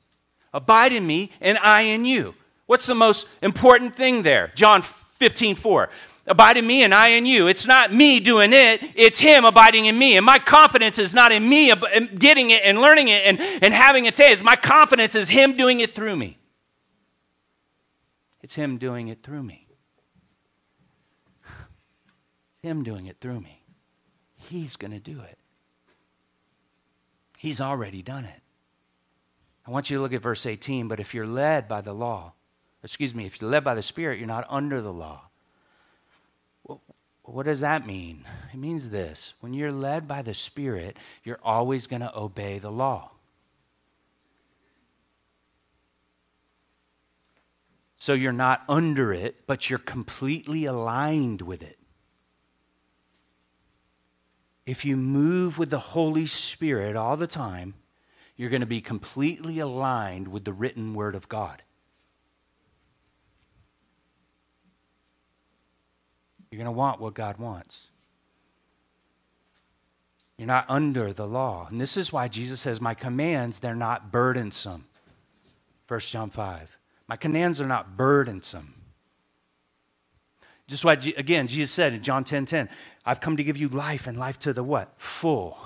Abide 0.54 0.94
in 0.94 1.08
me 1.08 1.32
and 1.42 1.58
I 1.58 1.82
in 1.82 2.06
you. 2.06 2.36
What's 2.68 2.86
the 2.86 2.96
most 2.96 3.28
important 3.42 3.96
thing 3.96 4.22
there? 4.22 4.52
John 4.56 4.82
15, 4.82 5.56
4. 5.56 5.90
Abide 6.26 6.58
in 6.58 6.66
me 6.66 6.84
and 6.84 6.94
I 6.94 7.10
in 7.10 7.26
you. 7.26 7.48
It's 7.48 7.68
not 7.68 7.94
me 7.94 8.20
doing 8.20 8.54
it, 8.54 8.82
it's 8.96 9.20
Him 9.20 9.44
abiding 9.44 9.88
in 9.88 9.98
me. 9.98 10.16
And 10.16 10.26
my 10.26 10.40
confidence 10.40 10.98
is 10.98 11.14
not 11.14 11.32
in 11.32 11.48
me 11.48 11.74
getting 12.18 12.52
it 12.52 12.62
and 12.64 12.80
learning 12.80 13.10
it 13.10 13.24
and, 13.26 13.40
and 13.40 13.74
having 13.74 14.06
it 14.06 14.16
say 14.16 14.36
My 14.44 14.56
confidence 14.56 15.16
is 15.16 15.28
Him 15.28 15.58
doing 15.58 15.82
it 15.82 15.94
through 15.94 16.16
me. 16.16 16.38
It's 18.42 18.56
Him 18.56 18.78
doing 18.78 19.10
it 19.10 19.22
through 19.22 19.44
me. 19.44 19.68
It's 22.52 22.62
Him 22.62 22.84
doing 22.84 23.08
it 23.08 23.20
through 23.20 23.42
me. 23.42 23.64
He's 24.38 24.78
going 24.78 24.92
to 24.92 25.00
do 25.00 25.20
it. 25.20 25.40
He's 27.44 27.60
already 27.60 28.02
done 28.02 28.24
it. 28.24 28.40
I 29.68 29.72
want 29.72 29.90
you 29.90 29.98
to 29.98 30.02
look 30.02 30.14
at 30.14 30.22
verse 30.22 30.46
18. 30.46 30.88
But 30.88 31.02
if 31.02 31.14
you're 31.14 31.28
led 31.28 31.68
by 31.68 31.82
the 31.82 31.92
law, 31.92 32.32
excuse 32.82 33.14
me, 33.14 33.26
if 33.26 33.42
you're 33.42 33.52
led 33.52 33.66
by 33.66 33.74
the 33.74 33.82
Spirit, 33.82 34.18
you're 34.18 34.28
not 34.30 34.48
under 34.50 34.80
the 34.80 34.94
law. 34.94 35.24
What 37.24 37.46
does 37.46 37.60
that 37.60 37.86
mean? 37.86 38.24
It 38.54 38.58
means 38.58 38.88
this 38.88 39.34
when 39.42 39.54
you're 39.54 39.74
led 39.74 40.08
by 40.08 40.22
the 40.22 40.34
Spirit, 40.34 40.96
you're 41.26 41.42
always 41.44 41.86
going 41.86 42.00
to 42.02 42.18
obey 42.18 42.60
the 42.60 42.72
law. 42.72 43.12
So 47.98 48.14
you're 48.14 48.32
not 48.32 48.64
under 48.70 49.12
it, 49.12 49.46
but 49.48 49.70
you're 49.70 49.80
completely 49.80 50.64
aligned 50.64 51.42
with 51.42 51.62
it. 51.62 51.78
If 54.66 54.86
you 54.86 54.96
move 54.96 55.58
with 55.58 55.70
the 55.70 55.80
Holy 55.80 56.26
Spirit 56.26 56.96
all 56.96 57.18
the 57.18 57.28
time, 57.28 57.74
you're 58.36 58.50
going 58.50 58.62
to 58.62 58.66
be 58.66 58.82
completely 58.82 59.60
aligned 59.60 60.28
with 60.28 60.46
the 60.46 60.54
written 60.54 60.94
Word 60.94 61.16
of 61.16 61.28
God. 61.28 61.62
You're 66.50 66.58
going 66.58 66.66
to 66.66 66.72
want 66.72 67.02
what 67.02 67.14
God 67.14 67.38
wants. 67.38 67.88
You're 70.38 70.48
not 70.48 70.66
under 70.70 71.14
the 71.14 71.28
law. 71.28 71.68
And 71.70 71.80
this 71.80 71.98
is 71.98 72.12
why 72.12 72.28
Jesus 72.28 72.62
says, 72.62 72.80
My 72.80 72.94
commands, 72.94 73.60
they're 73.60 73.76
not 73.76 74.12
burdensome. 74.12 74.86
1 75.88 76.00
John 76.00 76.30
5. 76.30 76.78
My 77.08 77.16
commands 77.16 77.60
are 77.60 77.68
not 77.68 77.98
burdensome. 77.98 78.74
Just 80.68 80.86
why, 80.86 80.94
again, 80.94 81.48
Jesus 81.48 81.72
said 81.72 81.94
in 81.94 82.02
John 82.02 82.24
10 82.24 82.46
10, 82.46 82.70
I've 83.06 83.20
come 83.20 83.38
to 83.38 83.44
give 83.44 83.58
you 83.58 83.68
life 83.68 84.08
and 84.08 84.18
life 84.18 84.40
to 84.40 84.54
the 84.54 84.64
what? 84.64 84.94
Full. 84.98 85.58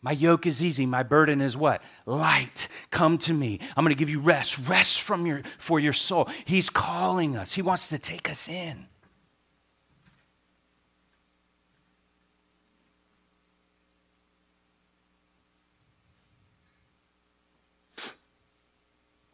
My 0.00 0.12
yoke 0.12 0.46
is 0.46 0.62
easy, 0.62 0.86
my 0.86 1.02
burden 1.02 1.40
is 1.40 1.56
what? 1.56 1.82
Light. 2.06 2.68
Come 2.90 3.18
to 3.18 3.32
me. 3.32 3.58
I'm 3.76 3.84
going 3.84 3.94
to 3.94 3.98
give 3.98 4.08
you 4.08 4.20
rest. 4.20 4.58
Rest 4.68 5.00
from 5.00 5.26
your 5.26 5.42
for 5.58 5.80
your 5.80 5.92
soul. 5.92 6.28
He's 6.44 6.70
calling 6.70 7.36
us. 7.36 7.52
He 7.52 7.62
wants 7.62 7.88
to 7.88 7.98
take 7.98 8.30
us 8.30 8.48
in. 8.48 8.86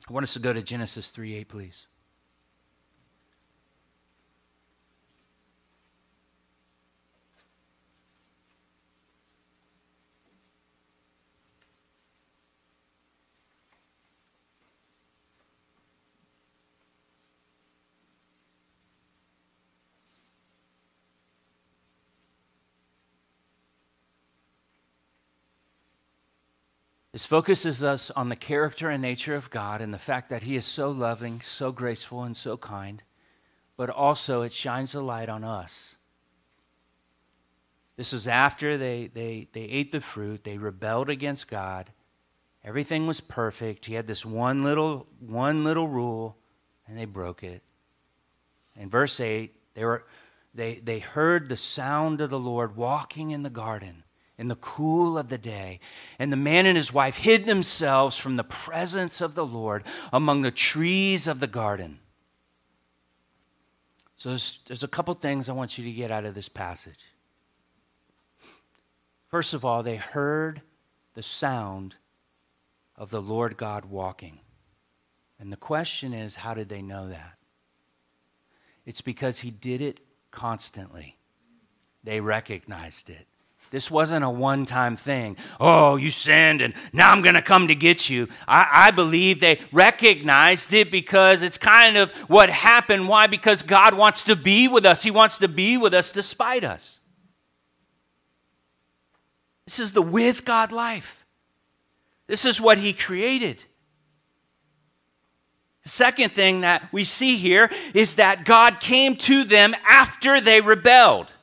I 0.07 0.13
want 0.13 0.25
us 0.25 0.35
to 0.35 0.39
go 0.39 0.53
to 0.53 0.63
Genesis 0.63 1.11
3 1.11 1.35
8, 1.37 1.49
please. 1.49 1.87
This 27.15 27.27
focuses 27.27 27.85
us 27.85 28.11
on 28.11 28.29
the 28.29 28.35
character 28.35 28.91
and 28.91 29.01
nature 29.01 29.37
of 29.37 29.49
God 29.49 29.81
and 29.81 29.95
the 29.95 30.01
fact 30.01 30.31
that 30.31 30.43
He 30.43 30.57
is 30.57 30.65
so 30.67 30.91
loving, 30.91 31.41
so 31.41 31.71
graceful, 31.71 32.25
and 32.25 32.37
so 32.37 32.57
kind, 32.57 33.05
but 33.77 33.89
also 33.89 34.43
it 34.43 34.53
shines 34.53 34.97
a 34.97 35.01
light 35.01 35.29
on 35.29 35.45
us. 35.45 35.95
This 37.95 38.13
was 38.13 38.27
after 38.27 38.77
they, 38.77 39.13
they, 39.15 39.47
they 39.53 39.63
ate 39.63 39.93
the 39.93 40.01
fruit, 40.01 40.43
they 40.43 40.59
rebelled 40.59 41.09
against 41.09 41.47
God. 41.47 41.93
Everything 42.65 43.07
was 43.07 43.21
perfect. 43.21 43.85
He 43.85 43.95
had 43.95 44.09
this 44.09 44.27
one 44.27 44.65
little, 44.65 45.07
one 45.21 45.63
little 45.63 45.87
rule, 45.87 46.37
and 46.89 46.99
they 46.99 47.05
broke 47.05 47.45
it. 47.45 47.63
In 48.75 48.91
verse 48.91 49.21
8, 49.21 49.55
they, 49.75 49.85
were, 49.85 50.05
they, 50.53 50.81
they 50.83 50.99
heard 50.99 51.49
the 51.49 51.57
sound 51.57 52.21
of 52.21 52.31
the 52.31 52.41
Lord 52.41 52.75
walking 52.75 53.31
in 53.31 53.45
the 53.45 53.51
garden 53.51 54.04
in 54.37 54.49
the 54.49 54.57
cool 54.57 55.17
of 55.17 55.29
the 55.29 55.39
day. 55.39 55.81
And 56.19 56.33
the 56.33 56.37
man 56.37 56.67
and 56.67 56.77
his 56.77 56.93
wife 56.93 57.19
hid 57.19 57.47
themselves 57.47 58.19
from 58.19 58.37
the 58.37 58.45
presence 58.45 59.21
of 59.21 59.35
the 59.35 59.47
Lord 59.47 59.85
among 60.13 60.43
the 60.43 60.51
trees 60.51 61.27
of 61.27 61.41
the 61.41 61.47
garden. 61.47 62.01
So 64.17 64.31
there's, 64.31 64.61
there's 64.67 64.83
a 64.83 64.89
couple 64.89 65.15
things 65.15 65.49
I 65.49 65.53
want 65.53 65.79
you 65.79 65.85
to 65.85 65.93
get 65.93 66.11
out 66.11 66.25
of 66.25 66.35
this 66.35 66.49
passage. 66.49 67.01
First 69.29 69.55
of 69.55 69.65
all, 69.65 69.83
they 69.83 69.97
heard 69.97 70.63
the 71.15 71.23
sound 71.23 71.97
of 72.97 73.11
the 73.11 73.23
Lord 73.23 73.57
God 73.57 73.85
walking. 73.85 74.41
And 75.39 75.53
the 75.53 75.57
question 75.57 76.13
is, 76.13 76.37
how 76.37 76.55
did 76.55 76.69
they 76.69 76.83
know 76.83 77.09
that? 77.09 77.35
It's 78.87 79.01
because 79.01 79.41
he 79.41 79.51
did 79.51 79.81
it 79.81 80.01
constantly. 80.31 81.19
They 82.03 82.21
recognized 82.21 83.11
it. 83.11 83.27
This 83.75 83.91
wasn't 83.91 84.25
a 84.25 84.31
one 84.31 84.67
time 84.67 84.95
thing. 84.95 85.37
Oh, 85.59 85.97
you 85.97 86.13
sinned, 86.13 86.63
and 86.63 86.75
now 86.93 87.11
I'm 87.11 87.23
going 87.23 87.35
to 87.35 87.43
come 87.43 87.67
to 87.67 87.75
get 87.75 88.09
you. 88.09 88.29
I, 88.47 88.69
I, 88.73 88.91
believe 88.93 89.41
they 89.41 89.59
recognized 89.73 90.73
it 90.73 90.93
because 90.93 91.43
it's 91.43 91.59
kind 91.59 91.97
of 91.97 92.13
what 92.31 92.51
happened. 92.51 93.09
Why? 93.09 93.27
Because 93.27 93.63
God 93.63 93.95
wants 93.95 94.23
to 94.25 94.37
be 94.37 94.69
with 94.69 94.87
us, 94.87 95.03
He 95.03 95.11
wants 95.11 95.39
to 95.39 95.49
be 95.49 95.77
with 95.77 95.93
us 95.93 96.13
despite 96.13 96.63
us. 96.63 97.01
This 99.65 99.81
is 99.81 99.91
the 99.91 100.03
with 100.03 100.45
God 100.45 100.71
life. 100.71 101.27
This 102.29 102.45
is 102.45 102.61
what 102.61 102.79
He 102.79 102.93
created. 102.93 103.65
The 105.83 105.89
second 105.89 106.31
thing 106.31 106.61
that 106.61 106.93
we 106.93 107.03
see 107.03 107.39
here 107.39 107.73
is 107.93 108.15
that 108.15 108.45
God 108.45 108.79
came 108.79 109.17
to 109.17 109.43
them 109.43 109.75
after 109.85 110.41
they 110.41 110.61
rebelled 110.61 111.34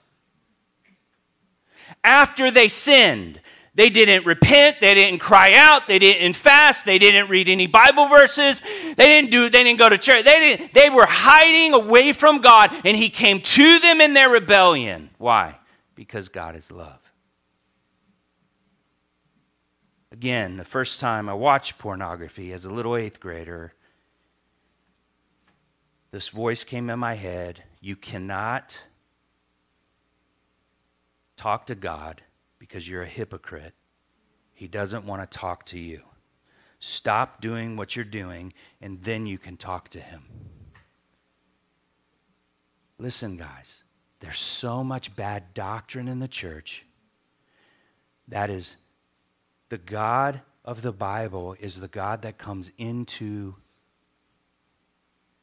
after 2.03 2.51
they 2.51 2.67
sinned. 2.67 3.39
They 3.73 3.89
didn't 3.89 4.25
repent, 4.25 4.81
they 4.81 4.93
didn't 4.93 5.19
cry 5.19 5.53
out, 5.53 5.87
they 5.87 5.97
didn't 5.97 6.35
fast, 6.35 6.85
they 6.85 6.99
didn't 6.99 7.29
read 7.29 7.47
any 7.47 7.67
Bible 7.67 8.07
verses, 8.07 8.61
they 8.61 9.05
didn't 9.05 9.31
do 9.31 9.49
they 9.49 9.63
didn't 9.63 9.79
go 9.79 9.87
to 9.87 9.97
church. 9.97 10.25
They 10.25 10.57
didn't 10.57 10.73
they 10.73 10.89
were 10.89 11.05
hiding 11.05 11.73
away 11.73 12.11
from 12.11 12.41
God 12.41 12.73
and 12.83 12.97
he 12.97 13.09
came 13.09 13.39
to 13.39 13.79
them 13.79 14.01
in 14.01 14.13
their 14.13 14.29
rebellion. 14.29 15.09
Why? 15.17 15.57
Because 15.95 16.27
God 16.27 16.57
is 16.57 16.69
love. 16.69 16.99
Again, 20.11 20.57
the 20.57 20.65
first 20.65 20.99
time 20.99 21.29
I 21.29 21.33
watched 21.33 21.77
pornography 21.77 22.51
as 22.51 22.65
a 22.65 22.69
little 22.69 22.91
8th 22.91 23.21
grader, 23.21 23.73
this 26.11 26.27
voice 26.27 26.65
came 26.65 26.89
in 26.89 26.99
my 26.99 27.13
head, 27.13 27.63
you 27.79 27.95
cannot 27.95 28.81
talk 31.41 31.65
to 31.65 31.73
God 31.73 32.21
because 32.59 32.87
you're 32.87 33.01
a 33.01 33.07
hypocrite. 33.07 33.73
He 34.53 34.67
doesn't 34.67 35.05
want 35.05 35.23
to 35.23 35.37
talk 35.37 35.65
to 35.67 35.79
you. 35.79 36.01
Stop 36.79 37.41
doing 37.41 37.75
what 37.75 37.95
you're 37.95 38.05
doing, 38.05 38.53
and 38.79 39.01
then 39.01 39.25
you 39.25 39.39
can 39.39 39.57
talk 39.57 39.89
to 39.89 39.99
Him. 39.99 40.21
Listen, 42.99 43.37
guys, 43.37 43.81
there's 44.19 44.37
so 44.37 44.83
much 44.83 45.15
bad 45.15 45.55
doctrine 45.55 46.07
in 46.07 46.19
the 46.19 46.27
church. 46.27 46.85
That 48.27 48.51
is, 48.51 48.77
the 49.69 49.79
God 49.79 50.41
of 50.63 50.83
the 50.83 50.93
Bible 50.93 51.55
is 51.59 51.79
the 51.79 51.87
God 51.87 52.21
that 52.21 52.37
comes 52.37 52.71
into 52.77 53.55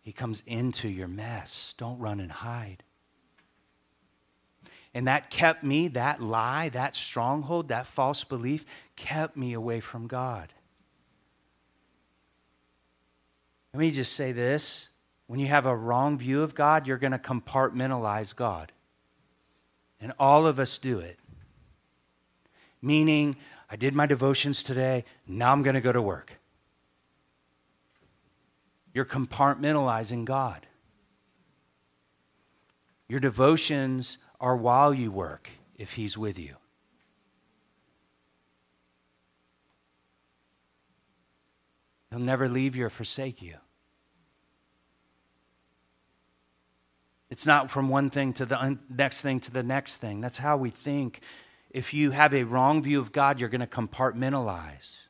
he 0.01 0.13
comes 0.13 0.43
into 0.47 0.89
your 0.89 1.09
mess. 1.09 1.75
Don't 1.77 1.99
run 1.99 2.19
and 2.19 2.33
hide. 2.33 2.83
And 4.99 5.07
that 5.07 5.31
kept 5.31 5.63
me, 5.63 5.87
that 5.87 6.21
lie, 6.21 6.71
that 6.71 6.97
stronghold, 6.97 7.69
that 7.69 7.87
false 7.87 8.25
belief 8.25 8.67
kept 8.97 9.37
me 9.37 9.53
away 9.53 9.79
from 9.79 10.09
God. 10.09 10.53
Let 13.73 13.79
me 13.79 13.93
just 13.93 14.15
say 14.15 14.33
this 14.33 14.89
when 15.29 15.39
you 15.39 15.47
have 15.47 15.67
a 15.67 15.77
wrong 15.77 16.19
view 16.19 16.43
of 16.43 16.57
God, 16.57 16.89
you're 16.89 16.99
going 16.99 17.13
to 17.13 17.19
compartmentalize 17.21 18.35
God. 18.35 18.73
And 20.01 20.13
all 20.19 20.49
of 20.49 20.59
us 20.59 20.79
do 20.79 20.99
it. 20.99 21.21
Meaning, 22.83 23.37
I 23.71 23.77
did 23.77 23.95
my 23.95 24.07
devotions 24.07 24.65
today, 24.65 25.05
now 25.29 25.53
I'm 25.53 25.63
going 25.63 25.75
to 25.75 25.81
go 25.81 25.93
to 25.93 26.03
work. 26.03 26.41
you're 28.93 29.05
compartmentalizing 29.05 30.25
God. 30.25 30.67
Your 33.09 33.21
devotions 33.21 34.19
are 34.41 34.57
while 34.57 34.95
you 34.95 35.11
work 35.11 35.51
if 35.77 35.95
He's 35.95 36.17
with 36.17 36.39
you. 36.39 36.57
He'll 42.11 42.19
never 42.21 42.49
leave 42.49 42.75
you 42.75 42.87
or 42.87 42.91
forsake 42.91 43.43
you. 43.43 43.57
It's 47.31 47.47
not 47.47 47.71
from 47.71 47.89
one 47.89 48.09
thing 48.09 48.33
to 48.35 48.47
the 48.47 48.79
next 48.89 49.21
thing 49.21 49.41
to 49.41 49.51
the 49.51 49.63
next 49.63 49.97
thing. 49.99 50.21
That's 50.21 50.39
how 50.39 50.57
we 50.57 50.71
think. 50.71 51.21
If 51.71 51.93
you 51.93 52.13
have 52.13 52.33
a 52.33 52.45
wrong 52.45 52.83
view 52.83 52.99
of 53.01 53.13
God, 53.13 53.39
you're 53.39 53.51
going 53.51 53.61
to 53.61 53.67
compartmentalize. 53.67 55.08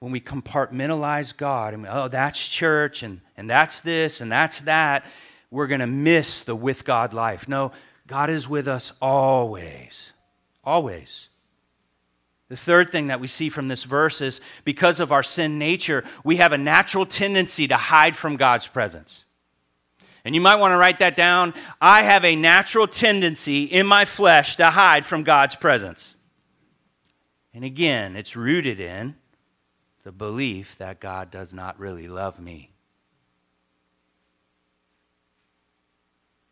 When 0.00 0.12
we 0.12 0.20
compartmentalize 0.20 1.36
God, 1.36 1.74
and 1.74 1.86
oh, 1.88 2.08
that's 2.08 2.48
church, 2.48 3.02
and, 3.02 3.20
and 3.36 3.48
that's 3.48 3.80
this, 3.80 4.20
and 4.20 4.30
that's 4.30 4.62
that, 4.62 5.06
we're 5.50 5.66
going 5.66 5.80
to 5.80 5.86
miss 5.86 6.44
the 6.44 6.54
with 6.54 6.84
God 6.84 7.14
life. 7.14 7.48
No, 7.48 7.72
God 8.06 8.30
is 8.30 8.48
with 8.48 8.68
us 8.68 8.92
always. 9.00 10.12
Always. 10.64 11.28
The 12.48 12.56
third 12.56 12.90
thing 12.90 13.08
that 13.08 13.20
we 13.20 13.26
see 13.26 13.48
from 13.48 13.68
this 13.68 13.84
verse 13.84 14.20
is 14.20 14.40
because 14.64 15.00
of 15.00 15.10
our 15.10 15.22
sin 15.22 15.58
nature, 15.58 16.04
we 16.22 16.36
have 16.36 16.52
a 16.52 16.58
natural 16.58 17.06
tendency 17.06 17.66
to 17.68 17.76
hide 17.76 18.14
from 18.14 18.36
God's 18.36 18.68
presence. 18.68 19.24
And 20.24 20.34
you 20.34 20.40
might 20.40 20.56
want 20.56 20.72
to 20.72 20.76
write 20.76 20.98
that 21.00 21.16
down. 21.16 21.54
I 21.80 22.02
have 22.02 22.24
a 22.24 22.36
natural 22.36 22.86
tendency 22.86 23.64
in 23.64 23.86
my 23.86 24.04
flesh 24.04 24.56
to 24.56 24.70
hide 24.70 25.06
from 25.06 25.22
God's 25.22 25.56
presence. 25.56 26.14
And 27.54 27.64
again, 27.64 28.16
it's 28.16 28.36
rooted 28.36 28.80
in 28.80 29.16
the 30.06 30.12
belief 30.12 30.78
that 30.78 31.00
God 31.00 31.32
does 31.32 31.52
not 31.52 31.80
really 31.80 32.06
love 32.06 32.38
me. 32.38 32.70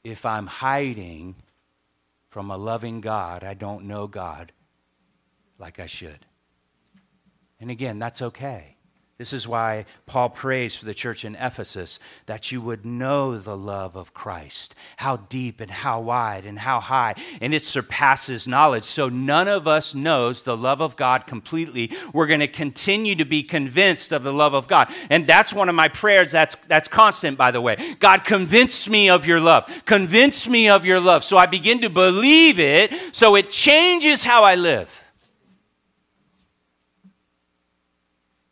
If 0.03 0.27
I'm 0.27 0.49
hiding 0.49 1.37
from 2.31 2.51
a 2.51 2.57
loving 2.57 3.01
God, 3.01 3.45
I 3.45 3.55
don't 3.55 3.85
know 3.85 4.09
God 4.09 4.51
like 5.57 5.79
I 5.79 5.87
should. 5.87 6.27
And 7.61 7.71
again, 7.71 8.01
that's 8.01 8.23
okay. 8.23 8.74
This 9.17 9.33
is 9.33 9.47
why 9.47 9.87
Paul 10.07 10.29
prays 10.29 10.75
for 10.75 10.87
the 10.87 10.95
church 10.95 11.25
in 11.25 11.37
Ephesus 11.37 12.01
that 12.27 12.51
you 12.51 12.61
would 12.61 12.85
know 12.85 13.39
the 13.39 13.57
love 13.57 13.95
of 13.95 14.13
Christ, 14.13 14.75
how 14.97 15.19
deep 15.19 15.61
and 15.61 15.71
how 15.71 16.01
wide 16.01 16.45
and 16.45 16.59
how 16.59 16.81
high, 16.81 17.15
and 17.41 17.55
it 17.55 17.65
surpasses 17.65 18.49
knowledge. 18.49 18.83
So 18.83 19.09
none 19.09 19.47
of 19.47 19.69
us 19.69 19.95
knows 19.95 20.43
the 20.43 20.57
love 20.57 20.81
of 20.81 20.97
God 20.97 21.29
completely. 21.29 21.93
We're 22.13 22.27
going 22.27 22.41
to 22.41 22.49
continue 22.49 23.15
to 23.15 23.25
be 23.25 23.45
convinced 23.45 24.13
of 24.13 24.25
the 24.25 24.33
love 24.33 24.53
of 24.53 24.67
God. 24.67 24.93
And 25.11 25.29
that's 25.29 25.55
one 25.55 25.69
of 25.69 25.77
my 25.77 25.87
prayers 25.87 26.33
that's 26.33 26.57
that's 26.67 26.89
constant 26.89 27.39
by 27.39 27.53
the 27.53 27.61
way. 27.61 27.95
God 28.01 28.25
convince 28.25 28.89
me 28.89 29.11
of 29.11 29.29
your 29.29 29.39
love. 29.39 29.71
Convince 29.85 30.49
me 30.49 30.69
of 30.69 30.85
your 30.85 30.99
love. 30.99 31.23
So 31.23 31.39
I 31.39 31.47
begin 31.47 31.81
to 31.83 31.89
believe 31.89 32.59
it 32.59 32.93
so 33.13 33.37
it 33.37 33.51
changes 33.51 34.25
how 34.25 34.43
I 34.43 34.57
live. 34.57 35.04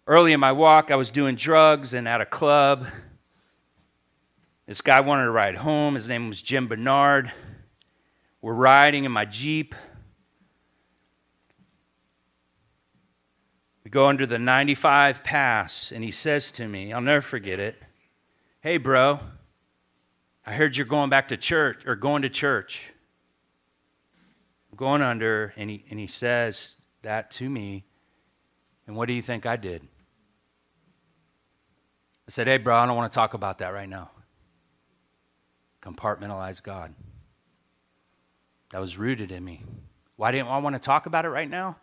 Early 0.04 0.32
in 0.32 0.40
my 0.40 0.50
walk, 0.50 0.90
I 0.90 0.96
was 0.96 1.12
doing 1.12 1.36
drugs 1.36 1.94
and 1.94 2.08
at 2.08 2.20
a 2.20 2.26
club. 2.26 2.86
This 4.66 4.80
guy 4.80 5.00
wanted 5.00 5.24
to 5.24 5.30
ride 5.30 5.54
home. 5.54 5.94
His 5.94 6.08
name 6.08 6.28
was 6.28 6.42
Jim 6.42 6.66
Bernard. 6.66 7.30
We're 8.40 8.52
riding 8.52 9.04
in 9.04 9.12
my 9.12 9.24
Jeep. 9.24 9.76
We 13.84 13.92
go 13.92 14.08
under 14.08 14.26
the 14.26 14.40
95 14.40 15.22
pass, 15.22 15.92
and 15.92 16.02
he 16.02 16.10
says 16.10 16.50
to 16.52 16.66
me, 16.66 16.92
I'll 16.92 17.00
never 17.00 17.22
forget 17.22 17.60
it. 17.60 17.80
Hey, 18.60 18.78
bro, 18.78 19.20
I 20.44 20.54
heard 20.54 20.76
you're 20.76 20.84
going 20.84 21.10
back 21.10 21.28
to 21.28 21.36
church 21.36 21.86
or 21.86 21.94
going 21.94 22.22
to 22.22 22.28
church. 22.28 22.90
I'm 24.72 24.76
going 24.76 25.02
under, 25.02 25.52
and 25.56 25.70
he, 25.70 25.84
and 25.90 26.00
he 26.00 26.08
says 26.08 26.78
that 27.02 27.30
to 27.32 27.48
me. 27.48 27.84
And 28.88 28.96
what 28.96 29.06
do 29.06 29.12
you 29.12 29.22
think 29.22 29.46
I 29.46 29.54
did? 29.54 29.86
I 32.26 32.30
said, 32.30 32.46
Hey, 32.46 32.58
bro, 32.58 32.76
I 32.76 32.87
don't 32.87 32.96
want 32.96 33.11
to 33.11 33.14
talk 33.14 33.35
about 33.35 33.58
that 33.58 33.72
right 33.72 33.88
now. 33.88 34.11
Compartmentalize 35.82 36.62
God. 36.62 36.94
That 38.70 38.80
was 38.80 38.96
rooted 38.96 39.32
in 39.32 39.44
me. 39.44 39.64
Why 40.16 40.32
didn't 40.32 40.48
I 40.48 40.58
want 40.58 40.74
to 40.74 40.80
talk 40.80 41.06
about 41.06 41.24
it 41.24 41.28
right 41.28 41.50
now? 41.50 41.76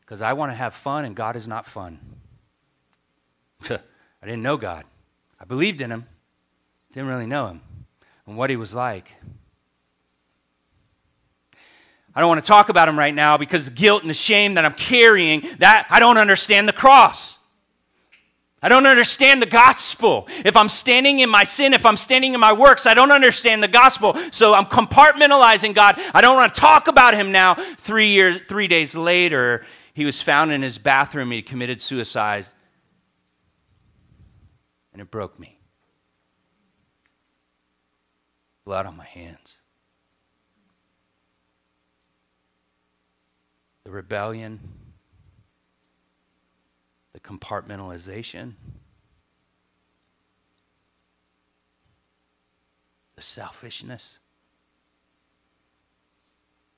Because 0.00 0.22
I 0.22 0.34
want 0.34 0.52
to 0.52 0.56
have 0.56 0.72
fun, 0.72 1.04
and 1.04 1.16
God 1.16 1.34
is 1.34 1.48
not 1.48 1.66
fun. 1.66 1.98
I 3.70 3.80
didn't 4.22 4.42
know 4.42 4.56
God. 4.56 4.84
I 5.40 5.44
believed 5.44 5.80
in 5.80 5.90
Him, 5.90 6.06
didn't 6.92 7.08
really 7.08 7.26
know 7.26 7.48
Him 7.48 7.60
and 8.26 8.36
what 8.36 8.50
He 8.50 8.56
was 8.56 8.72
like. 8.72 9.12
I 12.14 12.20
don't 12.20 12.28
want 12.28 12.42
to 12.42 12.48
talk 12.48 12.68
about 12.68 12.88
Him 12.88 12.98
right 12.98 13.14
now 13.14 13.36
because 13.36 13.66
the 13.66 13.72
guilt 13.72 14.02
and 14.02 14.08
the 14.08 14.14
shame 14.14 14.54
that 14.54 14.64
I'm 14.64 14.74
carrying, 14.74 15.46
that 15.58 15.86
I 15.90 16.00
don't 16.00 16.18
understand 16.18 16.68
the 16.68 16.72
cross. 16.72 17.35
I 18.66 18.68
don't 18.68 18.88
understand 18.88 19.40
the 19.40 19.46
gospel. 19.46 20.26
If 20.44 20.56
I'm 20.56 20.68
standing 20.68 21.20
in 21.20 21.30
my 21.30 21.44
sin, 21.44 21.72
if 21.72 21.86
I'm 21.86 21.96
standing 21.96 22.34
in 22.34 22.40
my 22.40 22.52
works, 22.52 22.84
I 22.84 22.94
don't 22.94 23.12
understand 23.12 23.62
the 23.62 23.68
gospel. 23.68 24.16
So 24.32 24.54
I'm 24.54 24.64
compartmentalizing 24.64 25.72
God. 25.72 26.00
I 26.12 26.20
don't 26.20 26.34
want 26.34 26.52
to 26.52 26.60
talk 26.60 26.88
about 26.88 27.14
him 27.14 27.30
now. 27.30 27.54
Three 27.76 28.08
years, 28.08 28.40
three 28.48 28.66
days 28.66 28.96
later, 28.96 29.64
he 29.94 30.04
was 30.04 30.20
found 30.20 30.50
in 30.50 30.62
his 30.62 30.78
bathroom. 30.78 31.30
He 31.30 31.42
committed 31.42 31.80
suicide. 31.80 32.48
And 34.92 35.00
it 35.00 35.12
broke 35.12 35.38
me. 35.38 35.60
Blood 38.64 38.84
on 38.84 38.96
my 38.96 39.06
hands. 39.06 39.58
The 43.84 43.92
rebellion 43.92 44.58
the 47.16 47.20
compartmentalization, 47.20 48.52
the 53.14 53.22
selfishness. 53.22 54.18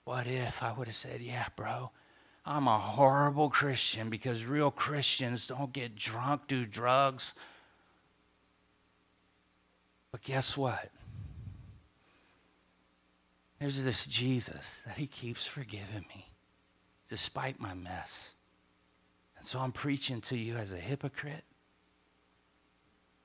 What 0.05 0.29
if 0.29 0.63
I 0.63 0.73
would 0.73 0.87
have 0.87 0.95
said, 0.95 1.21
Yeah, 1.23 1.47
bro, 1.57 1.91
I'm 2.47 2.69
a 2.69 2.79
horrible 2.79 3.51
Christian 3.51 4.11
because 4.11 4.45
real 4.45 4.71
Christians 4.71 5.49
don't 5.49 5.73
get 5.73 5.97
drunk, 5.97 6.43
do 6.47 6.65
drugs. 6.65 7.35
But 10.13 10.23
guess 10.23 10.57
what? 10.57 10.93
There's 13.59 13.83
this 13.83 14.07
Jesus 14.07 14.83
that 14.87 14.99
he 14.99 15.09
keeps 15.09 15.47
forgiving 15.47 16.05
me 16.09 16.31
despite 17.09 17.59
my 17.59 17.75
mess. 17.75 18.35
And 19.39 19.47
so 19.47 19.61
I'm 19.61 19.73
preaching 19.73 20.21
to 20.23 20.37
you 20.37 20.57
as 20.57 20.73
a 20.73 20.77
hypocrite. 20.77 21.45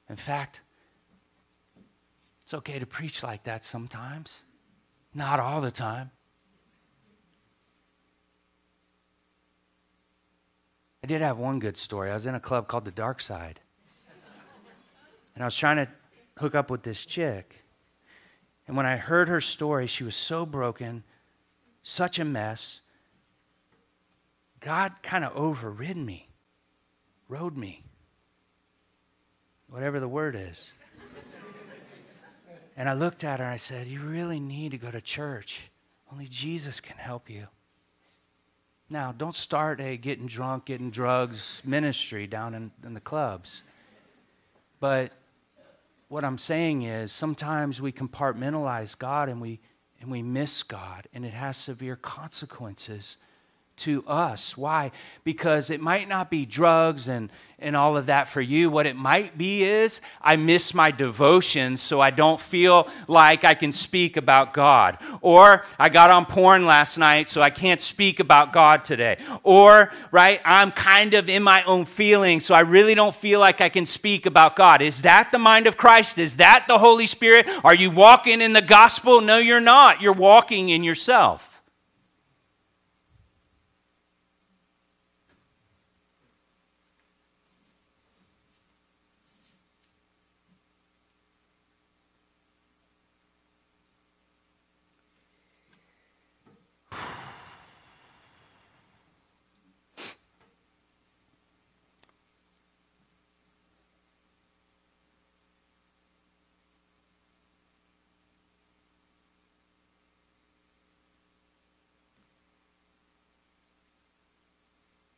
In 0.10 0.16
fact, 0.16 0.62
it's 2.44 2.54
okay 2.54 2.80
to 2.80 2.86
preach 2.86 3.24
like 3.24 3.44
that 3.44 3.64
sometimes, 3.64 4.44
not 5.14 5.40
all 5.40 5.60
the 5.60 5.72
time. 5.72 6.12
I 11.04 11.08
did 11.08 11.22
have 11.22 11.38
one 11.38 11.60
good 11.60 11.76
story. 11.76 12.10
I 12.10 12.14
was 12.14 12.26
in 12.26 12.36
a 12.36 12.40
club 12.40 12.68
called 12.68 12.86
the 12.86 12.92
Dark 12.92 13.20
Side. 13.20 13.60
And 15.36 15.44
I 15.44 15.46
was 15.46 15.58
trying 15.58 15.78
to 15.78 15.88
hook 16.38 16.56
up 16.56 16.70
with 16.70 16.84
this 16.84 17.06
chick. 17.06 17.64
And 18.68 18.78
when 18.78 18.86
I 18.86 18.96
heard 18.96 19.28
her 19.28 19.42
story, 19.42 19.88
she 19.88 20.04
was 20.04 20.16
so 20.16 20.46
broken, 20.46 21.04
such 21.82 22.20
a 22.20 22.24
mess. 22.24 22.82
God 24.64 24.94
kind 25.04 25.26
of 25.26 25.36
overridden 25.36 26.06
me, 26.06 26.30
rode 27.28 27.58
me, 27.58 27.84
whatever 29.68 30.00
the 30.00 30.08
word 30.08 30.36
is. 30.36 30.72
and 32.78 32.88
I 32.88 32.94
looked 32.94 33.26
at 33.26 33.40
her 33.40 33.46
and 33.46 33.54
I 33.54 33.58
said, 33.58 33.88
You 33.88 34.00
really 34.00 34.40
need 34.40 34.72
to 34.72 34.78
go 34.78 34.90
to 34.90 35.02
church. 35.02 35.70
Only 36.12 36.28
Jesus 36.28 36.80
can 36.80 36.98
help 36.98 37.30
you. 37.30 37.48
Now, 38.90 39.12
don't 39.12 39.36
start 39.36 39.82
a 39.82 39.98
getting 39.98 40.28
drunk, 40.28 40.66
getting 40.66 40.92
drugs 40.92 41.62
ministry 41.66 42.28
down 42.28 42.54
in, 42.54 42.72
in 42.86 42.94
the 42.94 43.02
clubs. 43.02 43.64
But 44.80 45.12
what 46.08 46.24
I'm 46.24 46.38
saying 46.38 46.84
is 46.84 47.12
sometimes 47.12 47.82
we 47.82 47.92
compartmentalize 47.92 48.98
God 48.98 49.30
and 49.30 49.42
we, 49.42 49.60
and 50.00 50.12
we 50.12 50.22
miss 50.22 50.62
God, 50.64 51.08
and 51.14 51.26
it 51.26 51.34
has 51.34 51.58
severe 51.58 51.96
consequences 51.96 53.18
to 53.76 54.04
us. 54.06 54.56
Why? 54.56 54.92
Because 55.24 55.70
it 55.70 55.82
might 55.82 56.08
not 56.08 56.30
be 56.30 56.46
drugs 56.46 57.08
and, 57.08 57.30
and 57.58 57.76
all 57.76 57.98
of 57.98 58.06
that 58.06 58.28
for 58.28 58.42
you. 58.42 58.70
What 58.70 58.86
it 58.86 58.96
might 58.96 59.38
be 59.38 59.64
is 59.64 60.00
I 60.22 60.36
miss 60.36 60.74
my 60.74 60.92
devotion, 60.92 61.78
so 61.78 62.00
I 62.00 62.12
don't 62.12 62.40
feel 62.40 62.88
like 63.08 63.44
I 63.44 63.56
can 63.56 63.72
speak 63.72 64.16
about 64.16 64.54
God. 64.54 64.98
Or 65.22 65.64
I 65.80 65.90
got 65.90 66.12
on 66.12 66.26
porn 66.26 66.66
last 66.66 66.98
night, 66.98 67.30
so 67.30 67.42
I 67.42 67.50
can't 67.50 67.82
speak 67.82 68.20
about 68.20 68.54
God 68.54 68.84
today. 68.84 69.18
Or, 69.44 69.92
right, 70.12 70.40
I'm 70.46 70.72
kind 70.72 71.14
of 71.14 71.30
in 71.30 71.42
my 71.42 71.64
own 71.64 71.86
feelings, 71.86 72.46
so 72.46 72.54
I 72.54 72.62
really 72.62 72.96
don't 72.96 73.16
feel 73.16 73.40
like 73.40 73.60
I 73.60 73.70
can 73.70 73.86
speak 73.86 74.26
about 74.26 74.56
God. 74.56 74.82
Is 74.82 75.02
that 75.02 75.32
the 75.32 75.40
mind 75.40 75.68
of 75.68 75.78
Christ? 75.78 76.20
Is 76.20 76.38
that 76.38 76.66
the 76.68 76.78
Holy 76.78 77.08
Spirit? 77.08 77.50
Are 77.64 77.76
you 77.76 77.90
walking 77.90 78.42
in 78.42 78.54
the 78.54 78.62
gospel? 78.62 79.22
No, 79.22 79.38
you're 79.38 79.60
not. 79.60 80.02
You're 80.02 80.14
walking 80.14 80.70
in 80.70 80.84
yourself. 80.84 81.53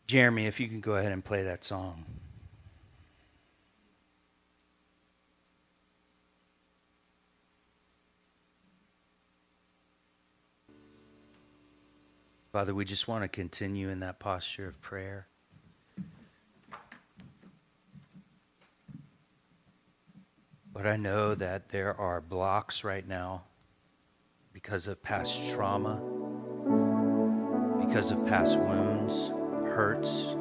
Jeremy, 0.08 0.45
if 0.45 0.60
you 0.60 0.68
can 0.68 0.82
go 0.82 0.95
ahead 0.95 1.12
and 1.12 1.26
play 1.26 1.43
that 1.43 1.64
song. 1.64 2.06
Father, 12.51 12.74
we 12.74 12.86
just 12.86 13.08
want 13.08 13.24
to 13.24 13.28
continue 13.28 13.89
in 13.89 13.99
that 13.99 14.20
posture 14.20 14.68
of 14.68 14.80
prayer. 14.80 15.28
But 20.72 20.86
I 20.86 20.97
know 20.97 21.36
that 21.36 21.70
there 21.70 21.99
are 21.99 22.22
blocks 22.22 22.84
right 22.84 23.06
now 23.06 23.43
because 24.53 24.88
of 24.88 25.01
past 25.01 25.49
trauma, 25.51 25.95
because 27.86 28.12
of 28.12 28.26
past 28.26 28.58
wounds 28.58 29.32
hurts. 29.76 30.36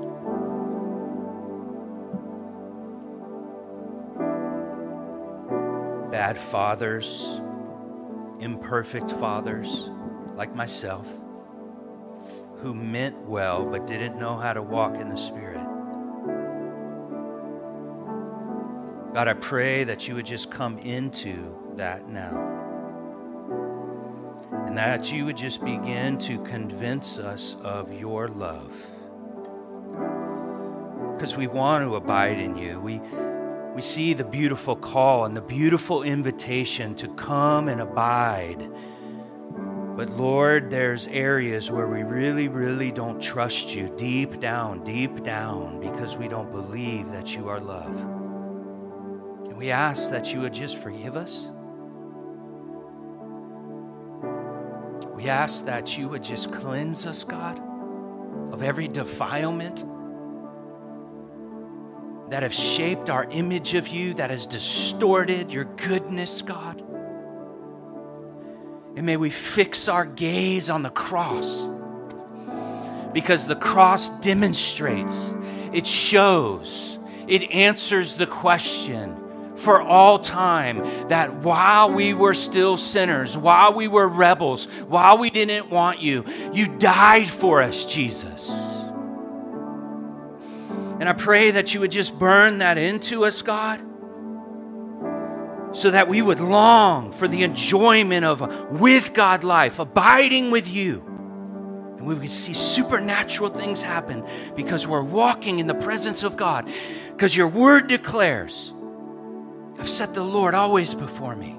Bad 6.13 6.39
fathers, 6.39 7.41
imperfect 8.39 9.11
fathers 9.11 9.91
like 10.37 10.55
myself, 10.55 11.09
who 12.59 12.75
meant 12.75 13.19
well 13.27 13.67
but 13.67 13.89
didn't 13.89 14.17
know 14.17 14.37
how 14.37 14.53
to 14.53 14.63
walk 14.63 14.95
in 14.95 15.09
the 15.09 15.17
Spirit. 15.17 15.65
God, 19.13 19.27
I 19.27 19.35
pray 19.35 19.83
that 19.83 20.07
you 20.07 20.15
would 20.15 20.27
just 20.27 20.49
come 20.49 20.79
into 20.79 21.57
that 21.75 22.09
now. 22.09 22.53
And 24.67 24.79
that 24.79 25.13
you 25.13 25.25
would 25.25 25.37
just 25.37 25.65
begin 25.65 26.19
to 26.19 26.39
convince 26.45 27.19
us 27.19 27.57
of 27.63 27.93
your 27.93 28.29
love 28.29 28.73
because 31.25 31.39
we 31.39 31.47
want 31.47 31.83
to 31.83 31.97
abide 31.97 32.39
in 32.39 32.55
you. 32.55 32.79
We, 32.79 33.01
we 33.75 33.81
see 33.81 34.13
the 34.13 34.27
beautiful 34.27 34.77
call 34.77 35.25
and 35.25 35.35
the 35.35 35.41
beautiful 35.41 36.03
invitation 36.03 36.95
to 36.97 37.09
come 37.15 37.69
and 37.69 37.81
abide. 37.81 38.71
But 39.97 40.11
Lord, 40.11 40.69
there's 40.69 41.07
areas 41.07 41.71
where 41.71 41.87
we 41.87 42.03
really, 42.03 42.49
really 42.49 42.93
don't 42.93 43.23
trust 43.23 43.75
you 43.75 43.89
deep 43.97 44.39
down, 44.39 44.85
deep 44.85 45.23
down, 45.23 45.81
because 45.81 46.15
we 46.15 46.29
don't 46.29 46.53
believe 46.53 47.11
that 47.13 47.35
you 47.35 47.49
are 47.49 47.59
love. 47.59 47.97
And 49.47 49.57
we 49.57 49.71
ask 49.71 50.11
that 50.11 50.31
you 50.31 50.41
would 50.41 50.53
just 50.53 50.77
forgive 50.77 51.17
us. 51.17 51.49
We 55.15 55.31
ask 55.31 55.65
that 55.65 55.97
you 55.97 56.07
would 56.11 56.23
just 56.23 56.53
cleanse 56.53 57.07
us, 57.07 57.25
God, 57.25 57.63
of 58.53 58.63
every 58.63 58.89
defilement 58.89 59.87
that 62.31 62.43
have 62.43 62.55
shaped 62.55 63.11
our 63.11 63.25
image 63.25 63.75
of 63.75 63.89
you, 63.89 64.15
that 64.15 64.31
has 64.31 64.47
distorted 64.47 65.53
your 65.53 65.65
goodness, 65.65 66.43
God. 66.43 66.81
And 68.97 69.07
may 69.07 69.17
we 69.17 69.31
fix 69.31 69.89
our 69.89 70.05
gaze 70.05 70.71
on 70.71 70.83
the 70.83 70.91
cross 70.91 71.67
because 73.13 73.47
the 73.47 73.57
cross 73.57 74.11
demonstrates, 74.21 75.33
it 75.73 75.87
shows, 75.87 76.99
it 77.27 77.43
answers 77.51 78.17
the 78.17 78.27
question 78.27 79.21
for 79.57 79.81
all 79.81 80.19
time 80.19 81.09
that 81.09 81.33
while 81.35 81.91
we 81.91 82.13
were 82.13 82.35
still 82.35 82.77
sinners, 82.77 83.37
while 83.37 83.73
we 83.73 83.89
were 83.89 84.09
rebels, 84.09 84.67
while 84.89 85.17
we 85.17 85.31
didn't 85.31 85.71
want 85.71 86.01
you, 86.01 86.25
you 86.53 86.67
died 86.79 87.29
for 87.29 87.63
us, 87.63 87.85
Jesus. 87.87 88.74
And 91.01 91.09
I 91.09 91.13
pray 91.13 91.51
that 91.51 91.75
you 91.75 91.81
would 91.81 91.91
just 91.91 92.19
burn 92.19 92.59
that 92.59 92.79
into 92.79 93.25
us, 93.25 93.43
God, 93.43 93.81
so 95.73 95.91
that 95.91 96.07
we 96.07 96.23
would 96.23 96.39
long 96.39 97.11
for 97.11 97.27
the 97.27 97.43
enjoyment 97.43 98.25
of 98.25 98.41
with 98.81 99.13
God 99.13 99.43
life, 99.43 99.81
abiding 99.81 100.51
with 100.53 100.69
you. 100.69 101.03
And 101.99 102.07
we 102.07 102.15
would 102.15 102.31
see 102.31 102.55
supernatural 102.55 103.51
things 103.51 103.83
happen 103.83 104.25
because 104.55 104.87
we're 104.87 105.03
walking 105.03 105.59
in 105.59 105.67
the 105.67 105.75
presence 105.75 106.23
of 106.23 106.37
God. 106.37 106.71
Because 107.11 107.37
your 107.37 107.49
word 107.49 107.89
declares, 107.89 108.73
I've 109.79 109.89
set 109.89 110.15
the 110.15 110.23
Lord 110.23 110.55
always 110.55 110.95
before 110.95 111.35
me. 111.35 111.59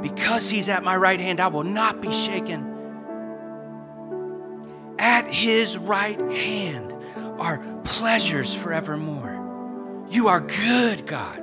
Because 0.00 0.48
he's 0.48 0.68
at 0.68 0.84
my 0.84 0.96
right 0.96 1.18
hand, 1.18 1.40
I 1.40 1.48
will 1.48 1.64
not 1.64 2.00
be 2.00 2.12
shaken. 2.12 2.72
At 4.98 5.28
his 5.28 5.76
right 5.76 6.20
hand 6.30 6.94
are 7.38 7.58
pleasures 7.86 8.54
forevermore. 8.54 10.06
You 10.10 10.28
are 10.28 10.40
good, 10.40 11.06
God. 11.06 11.38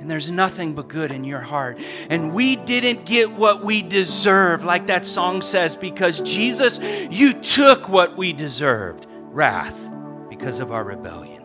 And 0.00 0.10
there's 0.10 0.30
nothing 0.30 0.74
but 0.74 0.88
good 0.88 1.10
in 1.10 1.24
your 1.24 1.40
heart. 1.40 1.78
And 2.08 2.32
we 2.32 2.56
didn't 2.56 3.04
get 3.04 3.32
what 3.32 3.64
we 3.64 3.82
deserve, 3.82 4.64
like 4.64 4.86
that 4.86 5.04
song 5.04 5.42
says, 5.42 5.74
because 5.74 6.20
Jesus, 6.20 6.78
you 7.10 7.32
took 7.32 7.88
what 7.88 8.16
we 8.16 8.32
deserved 8.32 9.06
wrath 9.10 9.90
because 10.28 10.60
of 10.60 10.70
our 10.70 10.84
rebellion. 10.84 11.42